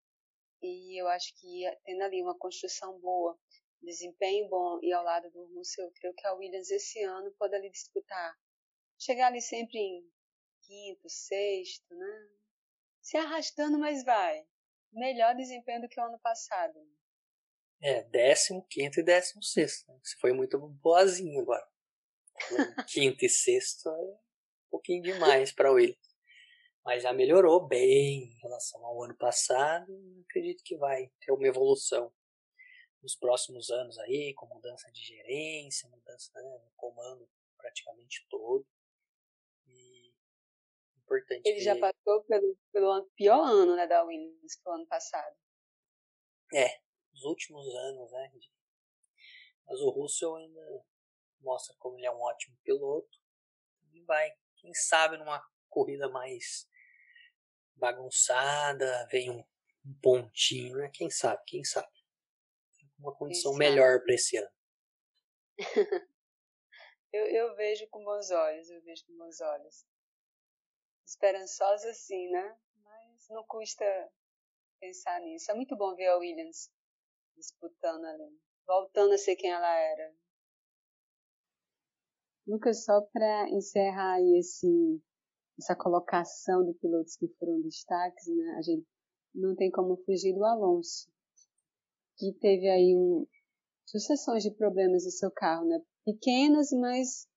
E 0.60 1.00
eu 1.00 1.06
acho 1.06 1.32
que 1.38 1.62
tendo 1.84 2.02
ali 2.02 2.20
uma 2.20 2.36
construção 2.36 2.98
boa, 2.98 3.38
desempenho 3.80 4.48
bom 4.48 4.80
e 4.82 4.92
ao 4.92 5.04
lado 5.04 5.30
do 5.30 5.46
Russell, 5.54 5.84
eu 5.84 5.92
creio 5.92 6.14
que 6.14 6.26
a 6.26 6.34
Williams 6.34 6.68
esse 6.70 7.00
ano 7.04 7.32
pode 7.38 7.54
ali 7.54 7.70
disputar. 7.70 8.36
Chegar 8.98 9.28
ali 9.28 9.40
sempre 9.40 9.78
em 9.78 10.02
quinto, 10.62 11.08
sexto, 11.08 11.94
né? 11.94 12.28
Se 13.00 13.16
arrastando, 13.18 13.78
mas 13.78 14.04
vai. 14.04 14.44
Melhor 14.92 15.36
desempenho 15.36 15.82
do 15.82 15.88
que 15.88 16.00
o 16.00 16.04
ano 16.04 16.18
passado. 16.18 16.74
É, 17.80 18.02
décimo, 18.02 18.66
quinto 18.68 18.98
e 18.98 19.02
décimo 19.04 19.44
sexto. 19.44 19.86
Né? 19.92 20.00
Você 20.02 20.16
foi 20.18 20.32
muito 20.32 20.58
boazinho 20.58 21.42
agora. 21.42 21.68
Quinto 22.88 23.24
e 23.24 23.28
sexto 23.28 23.88
é 23.88 23.92
um 23.92 24.18
pouquinho 24.70 25.02
demais 25.02 25.52
para 25.52 25.70
o 25.70 25.74
Williams. 25.74 26.13
Mas 26.84 27.02
já 27.02 27.12
melhorou 27.12 27.66
bem 27.66 28.24
em 28.24 28.38
relação 28.42 28.84
ao 28.84 29.02
ano 29.02 29.16
passado. 29.16 29.90
Acredito 30.28 30.62
que 30.62 30.76
vai 30.76 31.10
ter 31.20 31.32
uma 31.32 31.46
evolução 31.46 32.12
nos 33.02 33.16
próximos 33.16 33.70
anos 33.70 33.98
aí, 33.98 34.34
com 34.34 34.46
mudança 34.46 34.90
de 34.90 35.00
gerência, 35.00 35.88
mudança 35.88 36.30
né, 36.34 36.42
no 36.42 36.72
comando 36.76 37.28
praticamente 37.56 38.26
todo. 38.28 38.66
E 39.66 40.14
importante. 40.98 41.46
Ele 41.46 41.60
já 41.60 41.78
passou 41.78 42.24
pelo, 42.24 42.56
pelo 42.72 43.10
pior 43.16 43.44
ano 43.44 43.76
né, 43.76 43.86
da 43.86 44.02
Williams 44.04 44.54
que 44.54 44.68
o 44.68 44.72
ano 44.72 44.86
passado. 44.86 45.36
É, 46.54 46.80
os 47.12 47.22
últimos 47.24 47.66
anos, 47.74 48.10
né? 48.12 48.32
Mas 49.66 49.80
o 49.80 49.90
Russell 49.90 50.36
ainda 50.36 50.84
mostra 51.40 51.74
como 51.78 51.98
ele 51.98 52.06
é 52.06 52.10
um 52.10 52.20
ótimo 52.20 52.56
piloto. 52.62 53.18
E 53.92 54.02
vai, 54.02 54.30
quem 54.56 54.74
sabe, 54.74 55.16
numa 55.16 55.42
corrida 55.68 56.08
mais 56.08 56.68
bagunçada, 57.76 59.06
vem 59.10 59.30
um, 59.30 59.44
um 59.84 59.94
pontinho, 60.02 60.76
né? 60.76 60.90
Quem 60.92 61.10
sabe, 61.10 61.42
quem 61.46 61.64
sabe. 61.64 61.88
Uma 62.98 63.14
condição 63.14 63.54
melhor 63.54 64.00
para 64.02 64.14
esse 64.14 64.36
ano. 64.36 64.50
eu, 67.12 67.26
eu 67.26 67.54
vejo 67.56 67.86
com 67.90 68.02
bons 68.04 68.30
olhos, 68.30 68.70
eu 68.70 68.82
vejo 68.82 69.04
com 69.06 69.16
bons 69.16 69.40
olhos. 69.40 69.84
Esperançosa 71.06 71.92
sim, 71.92 72.30
né? 72.30 72.58
Mas 72.82 73.28
não 73.28 73.44
custa 73.44 73.84
pensar 74.80 75.20
nisso. 75.20 75.50
É 75.50 75.54
muito 75.54 75.76
bom 75.76 75.94
ver 75.94 76.08
a 76.08 76.16
Williams 76.16 76.70
disputando 77.36 78.04
ali, 78.04 78.40
voltando 78.66 79.12
a 79.12 79.18
ser 79.18 79.36
quem 79.36 79.50
ela 79.50 79.76
era. 79.76 80.14
Lucas, 82.46 82.84
só 82.84 83.00
para 83.12 83.48
encerrar 83.48 84.20
esse, 84.38 85.02
essa 85.58 85.76
colocação 85.76 86.64
de 86.64 86.74
pilotos 86.74 87.16
que 87.16 87.28
foram 87.38 87.60
destaques, 87.62 88.26
né, 88.28 88.56
a 88.58 88.62
gente 88.62 88.86
não 89.34 89.54
tem 89.54 89.70
como 89.70 89.96
fugir 90.04 90.34
do 90.34 90.44
Alonso, 90.44 91.08
que 92.16 92.32
teve 92.40 92.68
aí 92.68 92.96
um, 92.96 93.26
sucessões 93.86 94.42
de 94.42 94.50
problemas 94.52 95.04
no 95.04 95.10
seu 95.10 95.30
carro, 95.30 95.66
né, 95.66 95.80
pequenas, 96.04 96.70
mas 96.72 97.28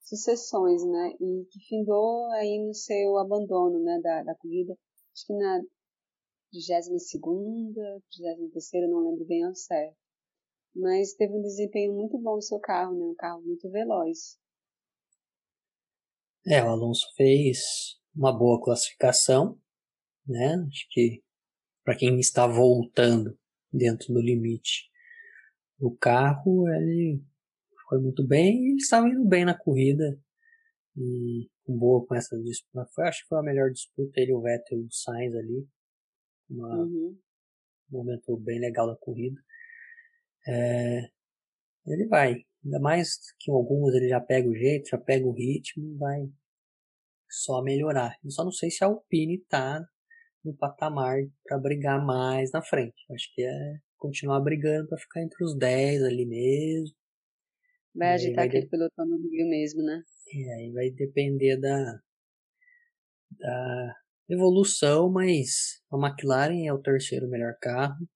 sucessões, 0.00 0.84
né, 0.84 1.12
e 1.20 1.44
que 1.50 1.60
findou 1.68 2.30
aí 2.32 2.64
no 2.66 2.74
seu 2.74 3.18
abandono, 3.18 3.82
né, 3.82 4.00
da, 4.00 4.22
da 4.22 4.34
corrida, 4.36 4.76
acho 5.12 5.26
que 5.26 5.34
na 5.34 5.62
32 6.50 7.04
33 8.10 8.90
não 8.90 9.00
lembro 9.00 9.24
bem 9.26 9.44
ao 9.44 9.54
certo. 9.54 9.96
Mas 10.74 11.14
teve 11.14 11.32
um 11.32 11.42
desempenho 11.42 11.94
muito 11.94 12.18
bom 12.18 12.36
no 12.36 12.42
seu 12.42 12.58
carro, 12.60 12.94
né? 12.94 13.04
Um 13.04 13.14
carro 13.14 13.42
muito 13.42 13.70
veloz. 13.70 14.38
É, 16.48 16.62
o 16.62 16.68
Alonso 16.68 17.06
fez 17.16 17.98
uma 18.14 18.32
boa 18.36 18.62
classificação, 18.62 19.60
né? 20.26 20.54
Acho 20.68 20.86
que 20.90 21.22
para 21.84 21.96
quem 21.96 22.20
está 22.20 22.46
voltando 22.46 23.36
dentro 23.72 24.14
do 24.14 24.20
limite 24.20 24.88
do 25.78 25.90
carro, 25.96 26.68
ele 26.68 27.20
foi 27.88 28.00
muito 28.00 28.26
bem 28.26 28.70
ele 28.70 28.76
estava 28.76 29.08
indo 29.08 29.24
bem 29.24 29.44
na 29.44 29.56
corrida 29.56 30.18
e 30.96 31.48
boa 31.66 32.06
com 32.06 32.14
essa 32.14 32.40
disputa. 32.42 32.88
Foi, 32.94 33.08
acho 33.08 33.22
que 33.22 33.28
foi 33.28 33.38
a 33.38 33.42
melhor 33.42 33.70
disputa 33.70 34.20
ele, 34.20 34.32
o 34.32 34.40
Vettel 34.40 34.80
e 34.80 34.86
o 34.86 34.92
Sainz 34.92 35.34
ali. 35.34 35.68
Uma, 36.48 36.76
uhum. 36.76 37.18
Um 37.90 37.98
momento 37.98 38.36
bem 38.36 38.60
legal 38.60 38.86
da 38.86 38.96
corrida. 38.96 39.40
É, 40.46 41.10
ele 41.86 42.06
vai, 42.06 42.46
Ainda 42.66 42.80
mais 42.80 43.18
que 43.38 43.48
alguns 43.48 43.94
ele 43.94 44.08
já 44.08 44.20
pega 44.20 44.48
o 44.48 44.54
jeito, 44.54 44.88
já 44.88 44.98
pega 44.98 45.24
o 45.24 45.32
ritmo, 45.32 45.96
vai 45.98 46.28
só 47.30 47.62
melhorar. 47.62 48.18
Eu 48.24 48.30
só 48.32 48.42
não 48.42 48.50
sei 48.50 48.72
se 48.72 48.82
a 48.82 48.88
Alpine 48.88 49.38
tá 49.48 49.86
no 50.44 50.52
patamar 50.52 51.16
para 51.44 51.58
brigar 51.58 52.04
mais 52.04 52.50
na 52.50 52.60
frente. 52.60 52.96
Acho 53.12 53.32
que 53.32 53.42
é 53.42 53.78
continuar 53.96 54.40
brigando 54.40 54.88
para 54.88 54.98
ficar 54.98 55.22
entre 55.22 55.44
os 55.44 55.56
10 55.56 56.02
ali 56.02 56.26
mesmo. 56.26 56.96
Vai 57.94 58.14
agitar 58.14 58.34
vai 58.34 58.48
aquele 58.48 58.64
de... 58.64 58.68
pelotão 58.68 59.06
no 59.06 59.18
meio 59.18 59.48
mesmo, 59.48 59.82
né? 59.84 60.02
E 60.32 60.50
aí 60.50 60.72
vai 60.72 60.90
depender 60.90 61.58
da, 61.58 62.00
da 63.30 63.94
evolução, 64.28 65.08
mas 65.08 65.80
a 65.88 65.96
McLaren 65.96 66.66
é 66.66 66.72
o 66.72 66.82
terceiro 66.82 67.28
melhor 67.28 67.56
carro. 67.60 68.08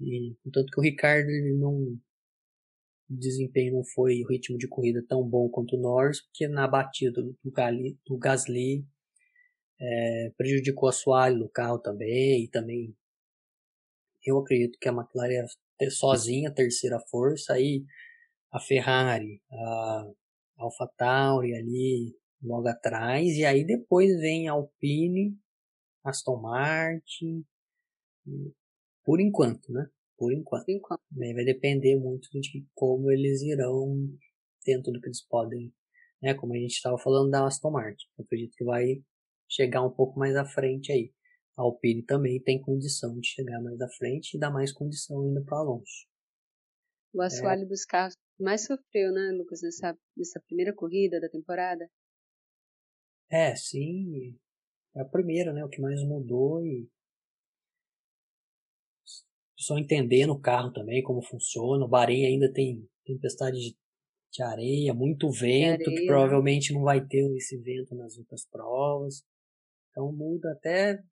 E 0.00 0.34
contanto 0.42 0.70
que 0.72 0.80
o 0.80 0.82
Ricardo 0.82 1.28
ele 1.28 1.58
não 1.58 1.98
desempenho 3.18 3.74
não 3.74 3.84
foi 3.84 4.22
o 4.22 4.28
ritmo 4.28 4.58
de 4.58 4.68
corrida 4.68 5.04
tão 5.08 5.22
bom 5.22 5.48
quanto 5.48 5.76
o 5.76 5.80
Norris, 5.80 6.20
porque 6.22 6.48
na 6.48 6.66
batida 6.66 7.22
do, 7.22 7.36
Gali, 7.52 7.98
do 8.06 8.16
Gasly 8.18 8.86
é, 9.80 10.32
prejudicou 10.36 10.88
a 10.88 10.92
soalho 10.92 11.38
do 11.38 11.48
carro 11.48 11.78
também, 11.78 12.44
e 12.44 12.48
também 12.48 12.96
eu 14.24 14.38
acredito 14.38 14.78
que 14.78 14.88
a 14.88 14.92
McLaren 14.92 15.46
é 15.80 15.90
sozinha 15.90 16.48
a 16.48 16.54
terceira 16.54 16.98
força, 17.10 17.54
aí 17.54 17.84
a 18.52 18.60
Ferrari, 18.60 19.42
a 19.50 20.10
AlphaTauri 20.58 21.54
ali 21.54 22.16
logo 22.42 22.68
atrás, 22.68 23.36
e 23.36 23.44
aí 23.44 23.64
depois 23.64 24.08
vem 24.20 24.48
Alpine, 24.48 25.36
Aston 26.04 26.40
Martin, 26.40 27.44
por 29.04 29.20
enquanto, 29.20 29.72
né? 29.72 29.86
Por 30.16 30.32
enquanto. 30.32 30.68
Enquanto. 30.68 31.02
Vai 31.10 31.44
depender 31.44 31.96
muito 31.96 32.28
de 32.32 32.66
como 32.74 33.10
eles 33.10 33.42
irão 33.42 34.08
dentro 34.64 34.92
do 34.92 35.00
que 35.00 35.08
eles 35.08 35.26
podem, 35.26 35.72
né? 36.22 36.34
Como 36.34 36.54
a 36.54 36.58
gente 36.58 36.72
estava 36.72 36.98
falando 36.98 37.30
da 37.30 37.46
Aston 37.46 37.70
Martin. 37.70 38.06
Eu 38.18 38.24
acredito 38.24 38.54
que 38.56 38.64
vai 38.64 39.02
chegar 39.48 39.82
um 39.82 39.90
pouco 39.90 40.18
mais 40.18 40.34
à 40.36 40.44
frente 40.44 40.92
aí. 40.92 41.12
A 41.56 41.62
Alpine 41.62 42.04
também 42.04 42.42
tem 42.42 42.60
condição 42.60 43.18
de 43.18 43.28
chegar 43.28 43.60
mais 43.62 43.80
à 43.80 43.88
frente 43.88 44.36
e 44.36 44.40
dar 44.40 44.50
mais 44.50 44.72
condição 44.72 45.22
ainda 45.22 45.42
para 45.44 45.58
Alonso. 45.58 46.08
O 47.12 47.22
assoalho 47.22 47.62
é. 47.62 47.66
dos 47.66 47.84
carros 47.84 48.14
mais 48.40 48.64
sofreu, 48.64 49.12
né, 49.12 49.30
Lucas, 49.38 49.60
nessa, 49.62 49.96
nessa 50.16 50.40
primeira 50.40 50.74
corrida 50.74 51.20
da 51.20 51.28
temporada? 51.28 51.88
É, 53.30 53.54
sim. 53.54 54.36
É 54.96 55.00
a 55.00 55.04
primeira, 55.04 55.52
né? 55.52 55.64
O 55.64 55.68
que 55.68 55.80
mais 55.80 56.02
mudou 56.02 56.64
e. 56.64 56.88
Só 59.64 59.78
entendendo 59.78 60.30
o 60.30 60.40
carro 60.40 60.70
também, 60.72 61.02
como 61.02 61.22
funciona. 61.22 61.84
O 61.84 61.88
Bahrein 61.88 62.26
ainda 62.26 62.52
tem 62.52 62.86
tempestade 63.04 63.56
de, 63.56 63.76
de 64.30 64.42
areia, 64.42 64.92
muito 64.92 65.30
vento, 65.30 65.82
areia, 65.82 66.00
que 66.00 66.06
provavelmente 66.06 66.72
não 66.74 66.82
vai 66.82 67.04
ter 67.04 67.24
esse 67.34 67.56
vento 67.62 67.94
nas 67.94 68.18
outras 68.18 68.46
provas. 68.46 69.24
Então 69.90 70.12
muda 70.12 70.52
até 70.52 71.02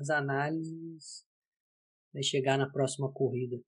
as 0.00 0.08
análises. 0.08 1.26
Vai 2.14 2.22
chegar 2.22 2.56
na 2.56 2.70
próxima 2.70 3.12
corrida, 3.12 3.60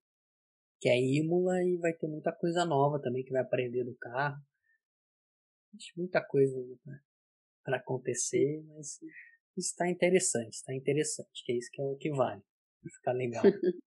que 0.80 0.88
é 0.88 0.98
Imola, 0.98 1.62
e 1.62 1.76
vai 1.76 1.92
ter 1.92 2.06
muita 2.06 2.32
coisa 2.32 2.64
nova 2.64 2.98
também 2.98 3.22
que 3.22 3.32
vai 3.32 3.42
aprender 3.42 3.84
do 3.84 3.94
carro. 3.96 4.40
Muita 5.94 6.24
coisa 6.24 6.56
ainda 6.56 7.02
para 7.62 7.76
acontecer, 7.76 8.62
mas 8.68 8.98
está 9.54 9.86
interessante, 9.90 10.54
está 10.54 10.74
interessante, 10.74 11.44
que 11.44 11.52
é 11.52 11.56
isso 11.58 11.68
que 11.70 11.82
é 11.82 11.84
o 11.84 11.96
que 11.96 12.10
vale. 12.10 12.42
Vai 12.82 12.92
ficar 12.94 13.12
legal. 13.12 13.42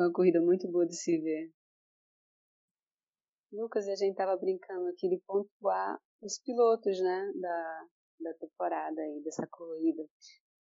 Uma 0.00 0.10
corrida 0.10 0.40
muito 0.40 0.66
boa 0.66 0.86
de 0.86 0.96
se 0.96 1.18
ver. 1.18 1.52
Lucas, 3.52 3.86
e 3.86 3.90
a 3.90 3.96
gente 3.96 4.16
tava 4.16 4.34
brincando 4.34 4.88
aqui 4.88 5.10
de 5.10 5.18
pontuar 5.26 6.00
os 6.22 6.38
pilotos, 6.38 6.98
né, 6.98 7.32
da, 7.34 7.86
da 8.18 8.34
temporada 8.38 8.98
aí, 8.98 9.22
dessa 9.22 9.46
corrida. 9.46 10.02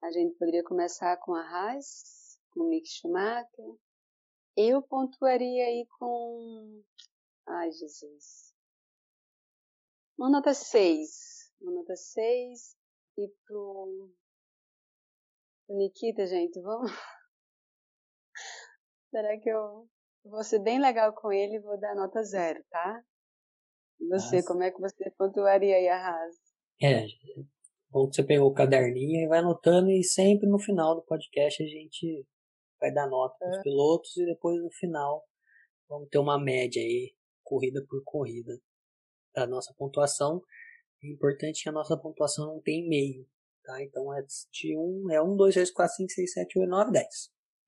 A 0.05 0.13
gente 0.13 0.39
poderia 0.39 0.63
começar 0.63 1.17
com 1.17 1.35
a 1.35 1.41
Haas, 1.41 2.39
com 2.53 2.61
o 2.61 2.69
Mick 2.69 2.87
Schumacher. 2.89 3.75
Eu 4.57 4.81
pontuaria 4.83 5.65
aí 5.65 5.85
com. 5.99 6.85
Ai, 7.49 7.73
Jesus. 7.73 8.55
Uma 10.17 10.31
nota 10.31 10.55
6. 10.55 11.53
Uma 11.61 11.73
nota 11.73 11.97
6. 11.97 12.77
E 13.19 13.29
pro 13.45 14.13
Nikita, 15.69 16.25
gente, 16.25 16.61
vamos. 16.61 16.93
Será 19.15 19.39
que 19.39 19.49
eu 19.49 19.87
vou 20.25 20.43
ser 20.43 20.59
bem 20.59 20.81
legal 20.81 21.15
com 21.15 21.31
ele 21.31 21.55
e 21.55 21.61
vou 21.61 21.79
dar 21.79 21.95
nota 21.95 22.21
0, 22.21 22.65
tá? 22.69 23.01
E 24.01 24.09
você, 24.09 24.37
Nossa. 24.39 24.49
como 24.49 24.65
é 24.65 24.73
que 24.73 24.81
você 24.81 25.09
pontuaria 25.13 25.77
aí 25.77 25.87
a 25.87 25.97
Haas? 25.97 26.35
É, 26.83 27.07
Bom 27.91 28.09
que 28.09 28.17
você 28.17 28.25
pegou 28.25 28.51
o 28.51 28.53
caderninho 28.53 29.25
e 29.25 29.29
vai 29.29 29.39
anotando 29.39 29.89
e 29.89 30.03
sempre 30.03 30.49
no 30.49 30.59
final 30.59 30.97
do 30.97 31.03
podcast 31.05 31.63
a 31.63 31.67
gente 31.67 32.27
vai 32.81 32.93
dar 32.93 33.07
nota 33.07 33.37
para 33.39 33.51
os 33.51 33.59
é. 33.59 33.63
pilotos 33.63 34.17
e 34.17 34.27
depois 34.27 34.61
no 34.61 34.73
final 34.73 35.25
vamos 35.89 36.09
ter 36.09 36.19
uma 36.19 36.37
média 36.37 36.83
aí, 36.83 37.15
corrida 37.45 37.87
por 37.89 38.03
corrida, 38.03 38.59
da 39.33 39.47
nossa 39.47 39.73
pontuação. 39.79 40.43
É 41.05 41.07
importante 41.07 41.63
que 41.63 41.69
a 41.69 41.73
nossa 41.73 41.97
pontuação 41.97 42.47
não 42.47 42.61
tem 42.61 42.89
meio, 42.89 43.25
tá? 43.63 43.81
Então 43.81 44.13
é 44.13 44.23
de 44.51 44.77
1, 44.77 45.13
é 45.13 45.23
1, 45.23 45.37
2, 45.37 45.55
3, 45.55 45.71
4, 45.71 45.97
5, 45.99 46.11
6, 46.11 46.33
7, 46.33 46.59
8, 46.59 46.69
9, 46.69 46.91
10. 46.91 47.07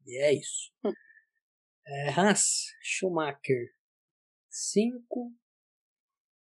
E 0.07 0.17
é 0.23 0.33
isso. 0.33 0.73
É, 1.89 2.11
Haas, 2.11 2.67
Schumacher, 2.83 3.73
5 4.51 5.33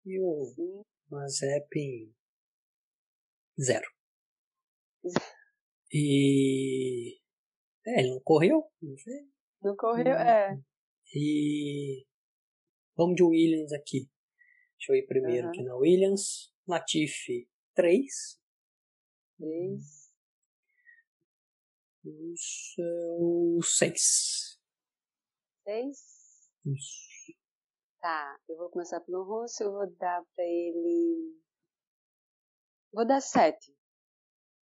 e 0.05 0.21
o 0.21 0.85
Mazepin 1.09 2.12
Zero. 3.61 3.87
E. 5.93 7.21
É, 7.87 8.01
ele 8.01 8.11
não 8.11 8.21
correu? 8.21 8.71
Não 8.83 8.97
sei. 8.99 9.29
Não 9.62 9.77
correu, 9.77 10.14
é. 10.14 10.61
E. 11.14 12.07
Vamos 12.97 13.16
de 13.16 13.23
Williams 13.23 13.73
aqui. 13.73 14.11
Deixa 14.77 14.93
eu 14.93 14.97
ir 14.97 15.07
primeiro 15.07 15.45
uhum. 15.47 15.51
aqui 15.51 15.62
na 15.62 15.77
Williams. 15.77 16.53
Latifi, 16.66 17.49
3. 17.75 18.40
3. 19.38 20.11
O 22.05 22.35
seu 22.37 23.61
6. 23.62 24.50
6? 25.71 25.97
Isso. 26.67 27.39
Tá, 28.01 28.41
eu 28.49 28.57
vou 28.57 28.71
começar 28.71 29.01
pelo 29.03 29.23
Russo, 29.23 29.63
eu 29.63 29.71
vou 29.71 29.87
dar 29.97 30.25
pra 30.35 30.45
ele 30.45 31.39
Vou 32.93 33.07
dar 33.07 33.21
7. 33.21 33.73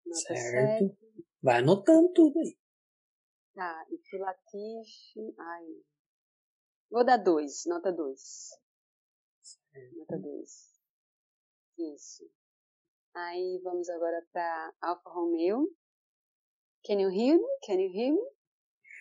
Nota 0.06 0.20
certo. 0.20 0.88
7. 0.88 1.26
Vai 1.44 1.58
anotando 1.58 2.14
tudo 2.14 2.40
aí. 2.40 2.58
Tá, 3.54 3.86
e 3.90 3.98
pro 3.98 4.20
Latifi. 4.20 5.36
Ai. 5.38 5.66
Vou 6.90 7.06
dar 7.06 7.18
2, 7.18 7.66
nota 7.66 7.92
2. 7.92 8.22
Nota 9.98 10.18
2. 10.18 10.80
Isso. 11.94 12.24
Aí 13.14 13.60
vamos 13.64 13.90
agora 13.90 14.26
para 14.32 14.74
Alfa 14.82 15.10
Romeo. 15.10 15.68
Can 16.86 17.02
you 17.02 17.10
hear 17.10 17.38
me? 17.38 17.60
Can 17.66 17.82
you 17.82 17.92
hear 17.92 18.14
me? 18.14 18.22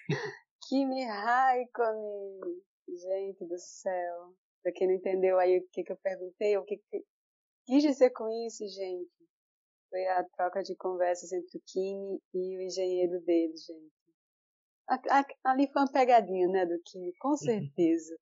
Kimi 0.68 1.04
Raikkonen. 1.04 2.40
Gente 2.88 3.44
do 3.46 3.58
céu. 3.58 4.34
Pra 4.62 4.72
quem 4.72 4.88
não 4.88 4.94
entendeu 4.94 5.38
aí 5.38 5.58
o 5.58 5.68
que, 5.70 5.82
que 5.82 5.92
eu 5.92 5.96
perguntei, 5.98 6.56
o 6.56 6.64
que, 6.64 6.78
que 6.90 7.04
quis 7.66 7.82
dizer 7.82 8.10
com 8.10 8.28
isso, 8.46 8.66
gente, 8.68 9.10
foi 9.90 10.06
a 10.08 10.24
troca 10.24 10.62
de 10.62 10.74
conversas 10.76 11.32
entre 11.32 11.58
o 11.58 11.62
Kimi 11.66 12.22
e 12.34 12.58
o 12.58 12.62
engenheiro 12.62 13.20
dele, 13.24 13.54
gente. 13.56 13.92
ali 15.44 15.70
foi 15.72 15.82
uma 15.82 15.92
pegadinha, 15.92 16.48
né, 16.48 16.66
do 16.66 16.80
Kimi, 16.84 17.14
com 17.16 17.30
uhum. 17.30 17.36
certeza. 17.36 18.16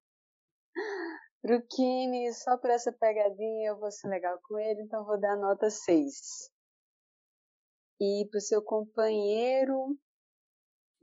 Pro 1.41 1.61
Kimi, 1.67 2.33
só 2.35 2.57
por 2.57 2.71
essa 2.71 2.93
pegadinha 2.93 3.71
eu 3.71 3.79
vou 3.79 3.91
ser 3.91 4.09
legal 4.09 4.39
com 4.45 4.59
ele, 4.59 4.83
então 4.83 5.05
vou 5.05 5.19
dar 5.19 5.37
nota 5.37 5.71
6. 5.71 6.51
E 8.01 8.29
pro 8.31 8.41
seu 8.41 8.63
companheiro, 8.63 9.97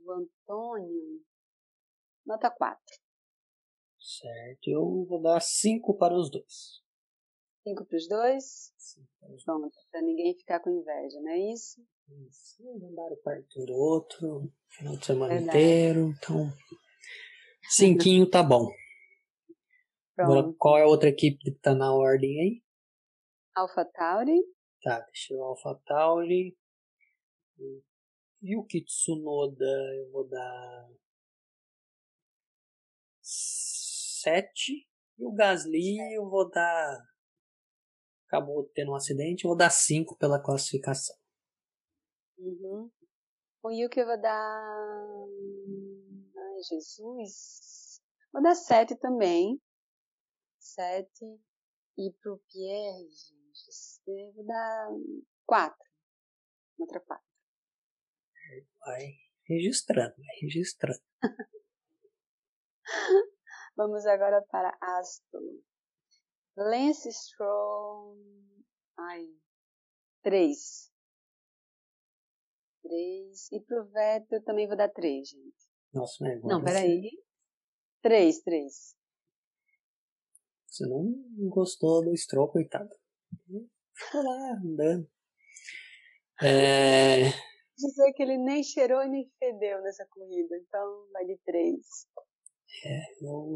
o 0.00 0.12
Antônio, 0.12 1.22
nota 2.30 2.50
4. 2.50 2.80
Certo, 3.98 4.68
eu 4.68 5.04
vou 5.06 5.20
dar 5.20 5.40
5 5.40 5.96
para 5.98 6.14
os 6.14 6.30
dois. 6.30 6.80
Cinco 7.62 7.84
para 7.84 7.96
os 7.96 8.08
dois? 8.08 8.72
Pronto, 9.44 9.76
para 9.90 10.00
ninguém 10.00 10.34
ficar 10.34 10.60
com 10.60 10.70
inveja, 10.70 11.20
não 11.20 11.30
é 11.30 11.52
isso? 11.52 11.84
Isso. 12.26 12.62
Andaram 12.82 13.16
perto 13.22 13.66
do 13.66 13.74
outro, 13.74 14.52
final 14.70 14.96
de 14.96 15.04
semana 15.04 15.34
Verdade. 15.34 15.58
inteiro, 15.58 16.14
então. 16.16 16.50
Cinquinho 17.68 18.28
tá 18.28 18.42
bom. 18.42 18.66
Pronto. 20.16 20.32
Agora, 20.32 20.54
qual 20.58 20.78
é 20.78 20.82
a 20.82 20.86
outra 20.86 21.10
equipe 21.10 21.38
que 21.38 21.50
tá 21.52 21.74
na 21.74 21.94
ordem 21.94 22.40
aí? 22.40 22.62
Alpha 23.54 23.84
Tauri. 23.84 24.40
Tá, 24.82 25.00
deixa 25.00 25.34
eu 25.34 25.42
Alpha 25.42 25.78
Tauri. 25.84 26.56
E 28.42 28.56
o 28.56 28.64
Kitsunoda 28.64 29.66
eu 29.98 30.10
vou 30.10 30.26
dar. 30.26 30.88
Sete. 34.20 34.86
E 35.18 35.24
o 35.24 35.32
Gasly 35.32 35.98
eu 36.14 36.28
vou 36.28 36.50
dar 36.50 37.10
acabou 38.30 38.70
tendo 38.72 38.92
um 38.92 38.94
acidente, 38.94 39.44
eu 39.44 39.48
vou 39.48 39.56
dar 39.56 39.70
5 39.70 40.16
pela 40.16 40.40
classificação. 40.40 41.16
Uhum. 42.38 42.88
O 43.62 43.70
Yuki 43.70 43.98
eu 43.98 44.06
vou 44.06 44.20
dar. 44.20 45.26
Ai, 46.36 46.62
Jesus. 46.62 48.00
Vou 48.32 48.40
dar 48.40 48.54
7 48.54 48.94
também. 48.96 49.60
7. 50.60 51.08
E 51.98 52.12
pro 52.22 52.38
Pierre, 52.48 53.10
gente, 53.10 54.00
eu 54.06 54.32
vou 54.32 54.46
dar 54.46 54.88
4. 55.44 55.76
Contra 56.78 57.00
4. 57.00 57.24
Vai 58.78 59.16
registrando, 59.44 60.14
vai 60.16 60.36
registrando. 60.40 61.02
Vamos 63.80 64.04
agora 64.04 64.42
para 64.50 64.76
Aston. 64.78 65.62
Lance 66.54 67.08
Strong. 67.08 68.20
Ai. 68.98 69.26
3. 70.22 70.92
3. 72.82 73.52
E 73.52 73.60
pro 73.60 73.86
Vettel 73.86 74.38
eu 74.38 74.44
também 74.44 74.68
vou 74.68 74.76
dar 74.76 74.90
3, 74.90 75.26
gente. 75.26 75.56
Nossa, 75.94 76.22
né? 76.22 76.38
Não, 76.44 76.62
peraí. 76.62 77.10
3, 78.02 78.42
3. 78.42 78.96
Você 80.66 80.86
não 80.86 81.48
gostou 81.48 82.04
do 82.04 82.14
Stroll, 82.14 82.52
coitado. 82.52 82.94
Ficou 83.94 84.22
lá 84.22 84.60
andando. 84.62 85.10
É... 86.42 87.30
Dizer 87.78 88.12
que 88.12 88.22
ele 88.22 88.36
nem 88.36 88.62
cheirou 88.62 89.02
e 89.02 89.08
nem 89.08 89.32
fedeu 89.38 89.80
nessa 89.80 90.06
corrida, 90.10 90.54
então 90.58 91.08
vai 91.14 91.24
de 91.24 91.38
3. 91.46 91.80
É, 92.84 93.02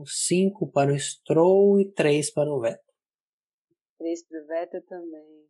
5 0.06 0.70
para 0.70 0.92
o 0.92 0.98
Stroll 0.98 1.80
e 1.80 1.92
3 1.92 2.30
para 2.32 2.52
o 2.52 2.60
Vettel. 2.60 2.94
3 3.98 4.26
para 4.26 4.42
o 4.42 4.46
Vettel 4.46 4.82
também. 4.86 5.48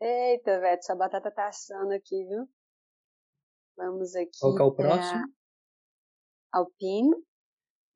Eita, 0.00 0.60
Vettel, 0.60 0.82
sua 0.82 0.96
batata 0.96 1.30
tá 1.30 1.48
assando 1.48 1.92
aqui, 1.92 2.24
viu? 2.26 2.46
Vamos 3.76 4.14
aqui. 4.14 4.38
Qual 4.38 4.54
que 4.54 4.62
é 4.62 4.64
o 4.64 4.74
próximo? 4.74 5.24
Alpine. 6.52 7.16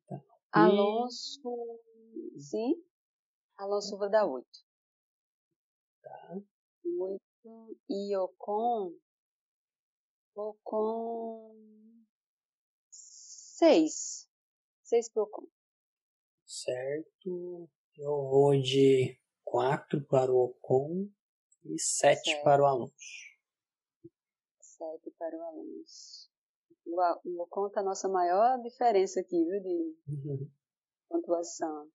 Tá. 0.07 0.21
Alonso. 0.51 1.79
Sim. 2.37 2.75
Alonso 3.57 3.97
vou 3.97 4.09
dar 4.09 4.25
8. 4.25 4.47
Tá. 6.01 6.37
8. 6.99 7.21
E 7.89 8.15
Ocon. 8.17 8.93
Ocon. 10.35 11.55
6. 12.89 14.30
6 14.91 15.09
pro 15.13 15.23
Ocon. 15.23 15.47
Certo. 16.45 17.69
Eu 17.95 18.27
vou 18.29 18.61
de 18.61 19.17
4 19.45 20.05
para 20.05 20.29
o 20.29 20.43
Ocon 20.43 21.09
e 21.63 21.79
7 21.79 22.43
para 22.43 22.61
o 22.61 22.65
Alonso. 22.65 22.93
7 24.59 25.11
para 25.11 25.37
o 25.37 25.41
Alonso. 25.43 26.29
O 27.23 27.41
Ocon 27.43 27.69
tá 27.69 27.79
a 27.79 27.83
nossa 27.83 28.09
maior 28.09 28.61
diferença 28.61 29.21
aqui, 29.21 29.41
viu, 29.45 29.61
de 29.61 29.95
uhum. 30.09 30.51
pontuação. 31.07 31.89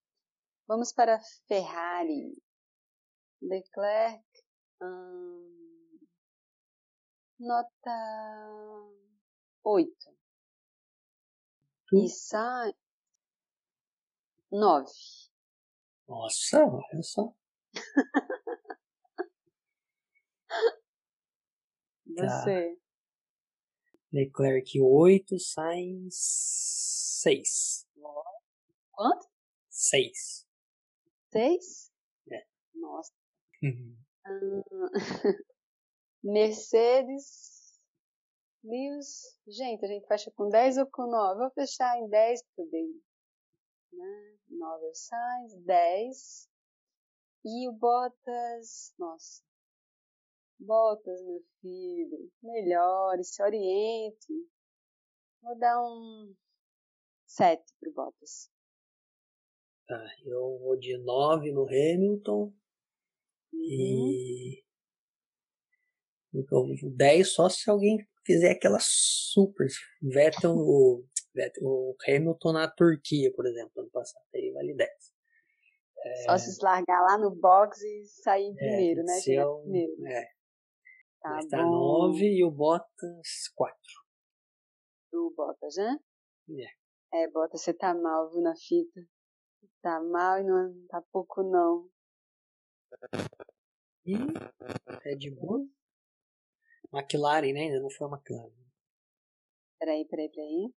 Vamos 0.66 0.90
para 0.90 1.20
Ferrari. 1.46 2.34
Leclerc. 3.42 4.24
Hum, 4.80 5.98
nota 7.38 7.90
8. 9.62 10.16
Tu? 11.88 11.96
E 11.98 12.08
sai 12.08 12.74
9. 14.58 14.90
Nossa, 16.08 16.64
olha 16.64 17.02
só. 17.02 17.34
Você. 22.06 22.74
Tá. 22.74 22.86
Leclerc 24.12 24.80
8, 24.80 25.38
Sainz 25.38 26.14
6. 27.22 27.86
Quanto? 28.92 29.26
6. 29.68 30.46
Seis? 31.32 31.92
É. 32.30 32.46
Nossa. 32.74 33.12
Uhum. 33.62 33.96
Mercedes. 36.24 37.78
Lewis. 38.64 39.38
Gente, 39.46 39.84
a 39.84 39.88
gente 39.88 40.06
fecha 40.06 40.30
com 40.34 40.48
10 40.48 40.78
ou 40.78 40.86
com 40.86 41.10
9? 41.10 41.40
Vou 41.40 41.50
fechar 41.50 41.98
em 41.98 42.08
10 42.08 42.42
pro 42.54 42.64
dele. 42.70 43.02
Né? 43.96 44.36
9 44.50 44.84
é 44.84 44.88
o 44.88 44.94
Sainz, 44.94 45.54
10. 45.64 46.50
E 47.44 47.68
o 47.68 47.72
Bottas. 47.72 48.94
Nossa. 48.98 49.42
Bottas, 50.58 51.20
meu 51.22 51.42
filho. 51.60 52.30
Melhore, 52.42 53.24
se 53.24 53.42
oriente. 53.42 54.32
Vou 55.42 55.58
dar 55.58 55.80
um 55.80 56.34
7 57.26 57.62
pro 57.80 57.92
Bottas. 57.92 58.50
Tá, 59.86 60.04
eu 60.24 60.58
vou 60.58 60.76
de 60.76 60.98
9 60.98 61.52
no 61.52 61.64
Hamilton. 61.64 62.52
Uhum. 63.52 63.60
E. 63.60 64.64
Então, 66.34 66.66
10 66.82 67.32
só 67.32 67.48
se 67.48 67.70
alguém 67.70 67.98
fizer 68.24 68.50
aquela 68.50 68.78
super. 68.80 69.68
Vettel, 70.02 70.52
o, 70.52 70.98
Vettel, 70.98 71.15
o 71.62 71.96
Hamilton 72.06 72.52
na 72.52 72.70
Turquia, 72.70 73.32
por 73.34 73.46
exemplo, 73.46 73.82
ano 73.82 73.90
passado. 73.90 74.24
Aí 74.34 74.52
vale 74.52 74.74
10. 74.74 74.90
É... 76.04 76.14
Só 76.24 76.38
se 76.38 76.62
largar 76.62 77.02
lá 77.02 77.18
no 77.18 77.30
box 77.30 77.82
e 77.82 78.04
sair 78.06 78.52
é, 78.52 78.54
primeiro, 78.54 79.02
né? 79.02 79.20
Chegar 79.20 79.42
eu, 79.42 79.60
primeiro. 79.60 80.06
É. 80.06 80.24
Tá 81.20 81.30
Mas 81.30 81.46
tá 81.48 81.62
9 81.62 82.24
e 82.24 82.44
o 82.44 82.50
Bottas 82.50 83.48
4. 83.54 83.76
O 85.12 85.34
Bottas, 85.36 85.76
né? 85.76 85.98
É. 87.12 87.22
É, 87.22 87.28
Bottas, 87.30 87.62
você 87.62 87.74
tá 87.74 87.94
mal, 87.94 88.30
viu, 88.30 88.42
na 88.42 88.54
fita. 88.54 89.00
Tá 89.82 90.00
mal 90.00 90.40
e 90.40 90.44
não 90.44 90.86
tá 90.88 91.02
pouco 91.12 91.42
não. 91.42 91.88
E 94.04 94.14
Red 95.02 95.30
Bull. 95.30 95.68
McLaren, 96.92 97.52
né? 97.52 97.60
Ainda 97.62 97.80
não 97.80 97.90
foi 97.90 98.06
a 98.06 98.10
McLaren. 98.10 98.52
Peraí, 99.78 100.04
peraí, 100.06 100.28
peraí. 100.30 100.74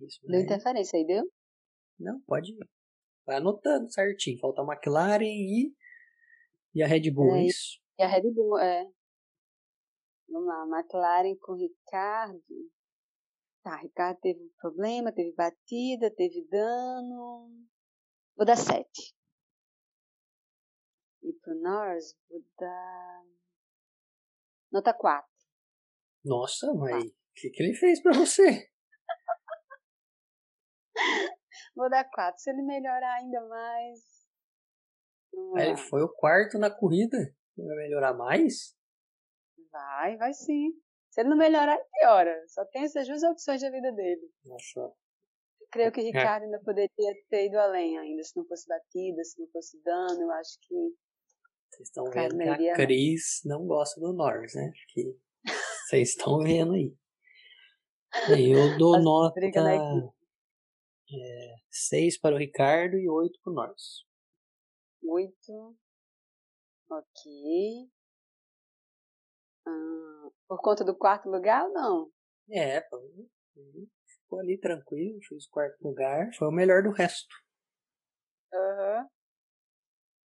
Isso, 0.00 0.20
deu 0.26 0.40
interferência 0.40 0.98
aí, 0.98 1.06
deu? 1.06 1.24
Não, 1.98 2.20
pode 2.22 2.52
ir. 2.52 2.68
Vai 3.24 3.36
anotando 3.36 3.90
certinho. 3.90 4.38
Falta 4.38 4.62
a 4.62 4.64
McLaren 4.64 5.24
e, 5.24 5.74
e 6.74 6.82
a 6.82 6.86
Red 6.86 7.10
Bull, 7.10 7.34
é 7.34 7.46
isso? 7.46 7.80
E 7.98 8.02
a 8.02 8.06
Red 8.06 8.30
Bull, 8.32 8.58
é. 8.58 8.84
Vamos 10.28 10.48
lá, 10.48 10.78
McLaren 10.78 11.36
com 11.40 11.54
Ricardo. 11.54 12.42
Tá, 13.62 13.76
Ricardo 13.76 14.18
teve 14.20 14.40
um 14.40 14.50
problema, 14.60 15.12
teve 15.12 15.32
batida, 15.32 16.10
teve 16.14 16.46
dano. 16.48 17.50
Vou 18.36 18.46
dar 18.46 18.56
7. 18.56 18.86
E 21.22 21.32
pro 21.32 21.54
Norris, 21.60 22.16
vou 22.28 22.44
dar. 22.58 23.24
Nota 24.70 24.92
4. 24.92 25.28
Nossa, 26.24 26.72
mas 26.74 27.04
o 27.04 27.14
que, 27.34 27.50
que 27.50 27.62
ele 27.62 27.74
fez 27.74 28.00
pra 28.00 28.12
você? 28.12 28.70
Vou 31.74 31.88
dar 31.90 32.04
4. 32.04 32.40
Se 32.40 32.50
ele 32.50 32.62
melhorar 32.62 33.14
ainda 33.14 33.46
mais. 33.48 34.00
Ele 35.56 35.76
foi 35.76 36.02
o 36.02 36.08
quarto 36.08 36.58
na 36.58 36.70
corrida. 36.70 37.18
Vai 37.56 37.76
melhorar 37.76 38.14
mais? 38.14 38.74
Vai, 39.70 40.16
vai 40.16 40.32
sim. 40.32 40.72
Se 41.10 41.20
ele 41.20 41.30
não 41.30 41.36
melhorar, 41.36 41.78
piora. 41.98 42.42
Só 42.48 42.64
tem 42.66 42.84
essas 42.84 43.06
duas 43.06 43.22
opções 43.22 43.60
da 43.60 43.70
vida 43.70 43.92
dele. 43.92 44.30
Nossa. 44.44 44.80
Eu 44.80 45.68
creio 45.70 45.92
que 45.92 46.00
o 46.00 46.04
Ricardo 46.04 46.44
ainda 46.44 46.60
poderia 46.60 46.90
ter 47.28 47.46
ido 47.46 47.58
além 47.58 47.98
ainda, 47.98 48.22
se 48.22 48.36
não 48.36 48.46
fosse 48.46 48.68
batida, 48.68 49.24
se 49.24 49.40
não 49.40 49.48
fosse 49.48 49.82
dano, 49.82 50.22
eu 50.22 50.30
acho 50.32 50.58
que. 50.62 50.74
Vocês 51.70 51.88
estão 51.88 52.04
vendo 52.04 52.38
que 52.38 52.70
a 52.70 52.74
Cris 52.74 53.40
não 53.44 53.66
gosta 53.66 54.00
do 54.00 54.12
Norris, 54.12 54.54
né? 54.54 54.70
Que 54.88 55.16
vocês 55.86 56.10
estão 56.10 56.38
vendo 56.38 56.74
aí. 56.74 56.94
Eu 58.30 58.78
dou 58.78 59.00
nota 59.00 59.40
é, 61.12 61.54
6 61.70 62.18
para 62.18 62.34
o 62.34 62.38
Ricardo 62.38 62.96
e 62.96 63.08
8 63.08 63.38
para 63.42 63.50
o 63.50 63.54
Norris. 63.54 64.04
8. 65.02 65.76
Ok. 66.90 67.90
Ah, 69.66 70.28
por 70.48 70.60
conta 70.60 70.84
do 70.84 70.96
quarto 70.96 71.28
lugar 71.28 71.64
ou 71.66 71.72
não? 71.72 72.12
É, 72.50 72.80
ficou 74.26 74.40
ali 74.40 74.58
tranquilo, 74.58 75.18
fez 75.28 75.46
o 75.46 75.50
quarto 75.50 75.82
lugar, 75.82 76.32
foi 76.34 76.48
o 76.48 76.52
melhor 76.52 76.82
do 76.82 76.90
resto. 76.90 77.34
Aham. 78.52 79.02
Uhum. 79.02 79.08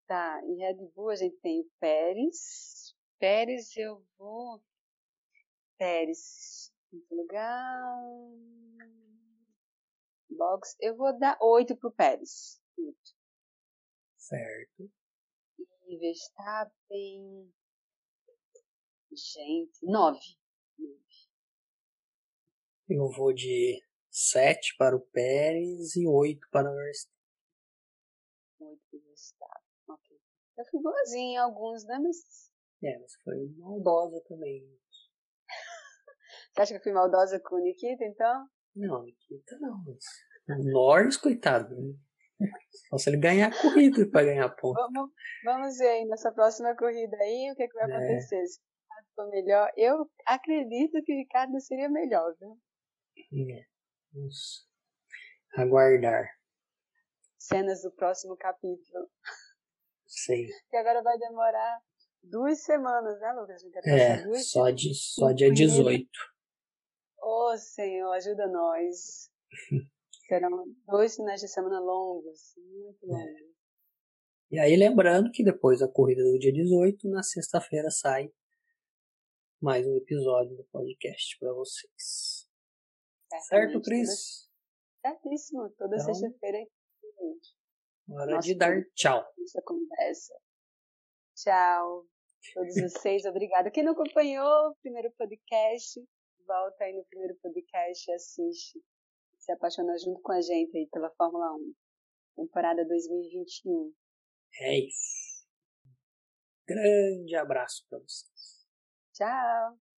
Tá, 0.08 0.42
e 0.44 0.56
Red 0.58 0.92
Bull 0.94 1.10
a 1.10 1.16
gente 1.16 1.38
tem 1.38 1.62
o 1.62 1.72
Pérez. 1.80 2.94
Pérez 3.18 3.78
eu 3.78 4.04
vou. 4.18 4.62
Pérez, 5.78 6.70
quinto 6.90 7.16
lugar. 7.16 7.96
Box, 10.36 10.76
eu 10.80 10.96
vou 10.96 11.18
dar 11.18 11.38
oito 11.42 11.76
pro 11.76 11.92
Pérez. 11.92 12.62
Oito. 12.78 13.16
Certo. 14.18 14.92
E 15.88 15.98
Verstappen. 15.98 17.54
Gente, 19.12 19.86
nove. 19.86 20.20
Eu 22.88 23.10
vou 23.10 23.34
de 23.34 23.84
sete 24.10 24.76
para 24.78 24.96
o 24.96 25.02
Pérez 25.02 25.96
e 25.96 26.08
oito 26.08 26.48
para 26.50 26.70
o 26.70 26.76
Verstappen. 26.76 27.22
Oito 28.60 28.82
para 28.90 29.00
o 29.00 29.02
Verstappen, 29.02 29.68
ok. 29.88 30.22
Eu 30.58 30.66
fui 30.66 30.82
boazinha 30.82 31.34
em 31.34 31.38
alguns, 31.38 31.84
né? 31.86 32.00
Mas... 32.00 32.52
É, 32.84 33.00
mas 33.00 33.14
foi 33.24 33.48
maldosa 33.58 34.22
também. 34.28 34.64
Você 36.54 36.62
acha 36.62 36.74
que 36.74 36.80
eu 36.80 36.84
fui 36.84 36.94
maldosa 36.94 37.40
com 37.40 37.56
o 37.56 37.60
Nikita, 37.60 38.04
então? 38.06 38.50
Não, 38.76 39.03
Nikita 39.03 39.57
não. 39.59 39.84
Mas 40.47 40.65
o 40.65 40.72
Norris, 40.72 41.17
coitado. 41.17 41.76
Né? 41.76 41.93
Só 42.89 42.97
se 42.97 43.09
ele 43.09 43.17
ganhar 43.17 43.51
a 43.51 43.61
corrida 43.61 44.09
para 44.09 44.26
ganhar 44.26 44.49
ponto. 44.49 44.76
Vamos, 44.76 45.11
vamos 45.43 45.78
ver 45.78 45.89
aí 45.89 46.05
nessa 46.05 46.32
próxima 46.32 46.76
corrida 46.76 47.15
aí 47.17 47.51
o 47.51 47.55
que, 47.55 47.63
é 47.63 47.67
que 47.67 47.74
vai 47.74 47.91
é. 47.91 47.95
acontecer. 47.95 48.47
Se 48.47 48.59
o 48.59 48.63
Ricardo 48.84 49.07
for 49.15 49.30
melhor, 49.30 49.72
eu 49.78 50.09
acredito 50.26 51.03
que 51.03 51.13
o 51.13 51.17
Ricardo 51.17 51.59
seria 51.59 51.89
melhor, 51.89 52.34
viu? 52.39 52.57
É. 53.55 53.65
Vamos 54.13 54.67
aguardar. 55.55 56.28
Cenas 57.38 57.82
do 57.82 57.91
próximo 57.91 58.36
capítulo. 58.38 59.09
Sei. 60.05 60.47
Que 60.69 60.78
agora 60.78 61.01
vai 61.01 61.17
demorar 61.17 61.82
duas 62.24 62.63
semanas, 62.63 63.19
né, 63.19 63.34
Lucas? 63.34 63.63
É, 63.86 64.34
só, 64.39 64.69
de, 64.69 64.93
só 64.93 65.32
dia 65.32 65.51
18. 65.51 66.07
Ô, 67.22 67.51
oh, 67.51 67.57
Senhor, 67.57 68.11
ajuda 68.13 68.47
nós. 68.47 69.32
Serão 70.28 70.65
dois 70.88 71.15
finais 71.15 71.41
de 71.41 71.47
semana 71.47 71.80
longos, 71.80 72.53
muito 72.57 73.05
é. 73.05 73.07
longos. 73.07 73.41
É. 73.41 73.51
E 74.51 74.59
aí, 74.59 74.76
lembrando 74.76 75.32
que 75.32 75.43
depois 75.43 75.80
da 75.80 75.88
corrida 75.88 76.24
do 76.24 76.39
dia 76.39 76.51
18, 76.51 77.09
na 77.09 77.24
sexta-feira 77.24 77.89
sai 77.89 78.32
mais 79.61 79.86
um 79.86 79.95
episódio 79.95 80.57
do 80.57 80.63
podcast 80.65 81.38
para 81.39 81.53
vocês. 81.53 82.49
Certo, 83.47 83.82
Cris? 83.82 84.49
Certíssimo. 85.01 85.69
Toda 85.78 85.95
então, 85.95 86.13
sexta-feira 86.13 86.57
é 86.57 86.65
Hora 88.13 88.39
de 88.39 88.55
dar 88.55 88.84
tchau. 88.93 89.24
Essa 89.41 89.61
conversa. 89.61 90.34
Tchau. 91.36 92.05
Todos 92.53 92.76
vocês, 92.82 93.26
obrigada. 93.26 93.72
Quem 93.72 93.84
não 93.84 93.93
acompanhou 93.93 94.69
o 94.69 94.76
primeiro 94.82 95.11
podcast, 95.17 96.03
volta 96.52 96.84
aí 96.84 96.93
no 96.93 97.06
primeiro 97.06 97.36
podcast 97.41 98.10
e 98.10 98.14
assiste. 98.14 98.84
Se 99.38 99.52
apaixona 99.54 99.97
junto 99.97 100.22
com 100.22 100.34
a 100.34 100.41
gente 100.41 100.78
aí 100.78 100.88
pela 100.91 101.10
Fórmula 101.12 101.56
1. 101.56 101.74
Temporada 102.36 102.86
2021. 102.86 103.93
É 104.60 104.80
isso. 104.80 105.47
Grande 106.68 107.36
abraço 107.36 107.86
para 107.89 107.99
vocês. 107.99 108.68
Tchau. 109.14 109.91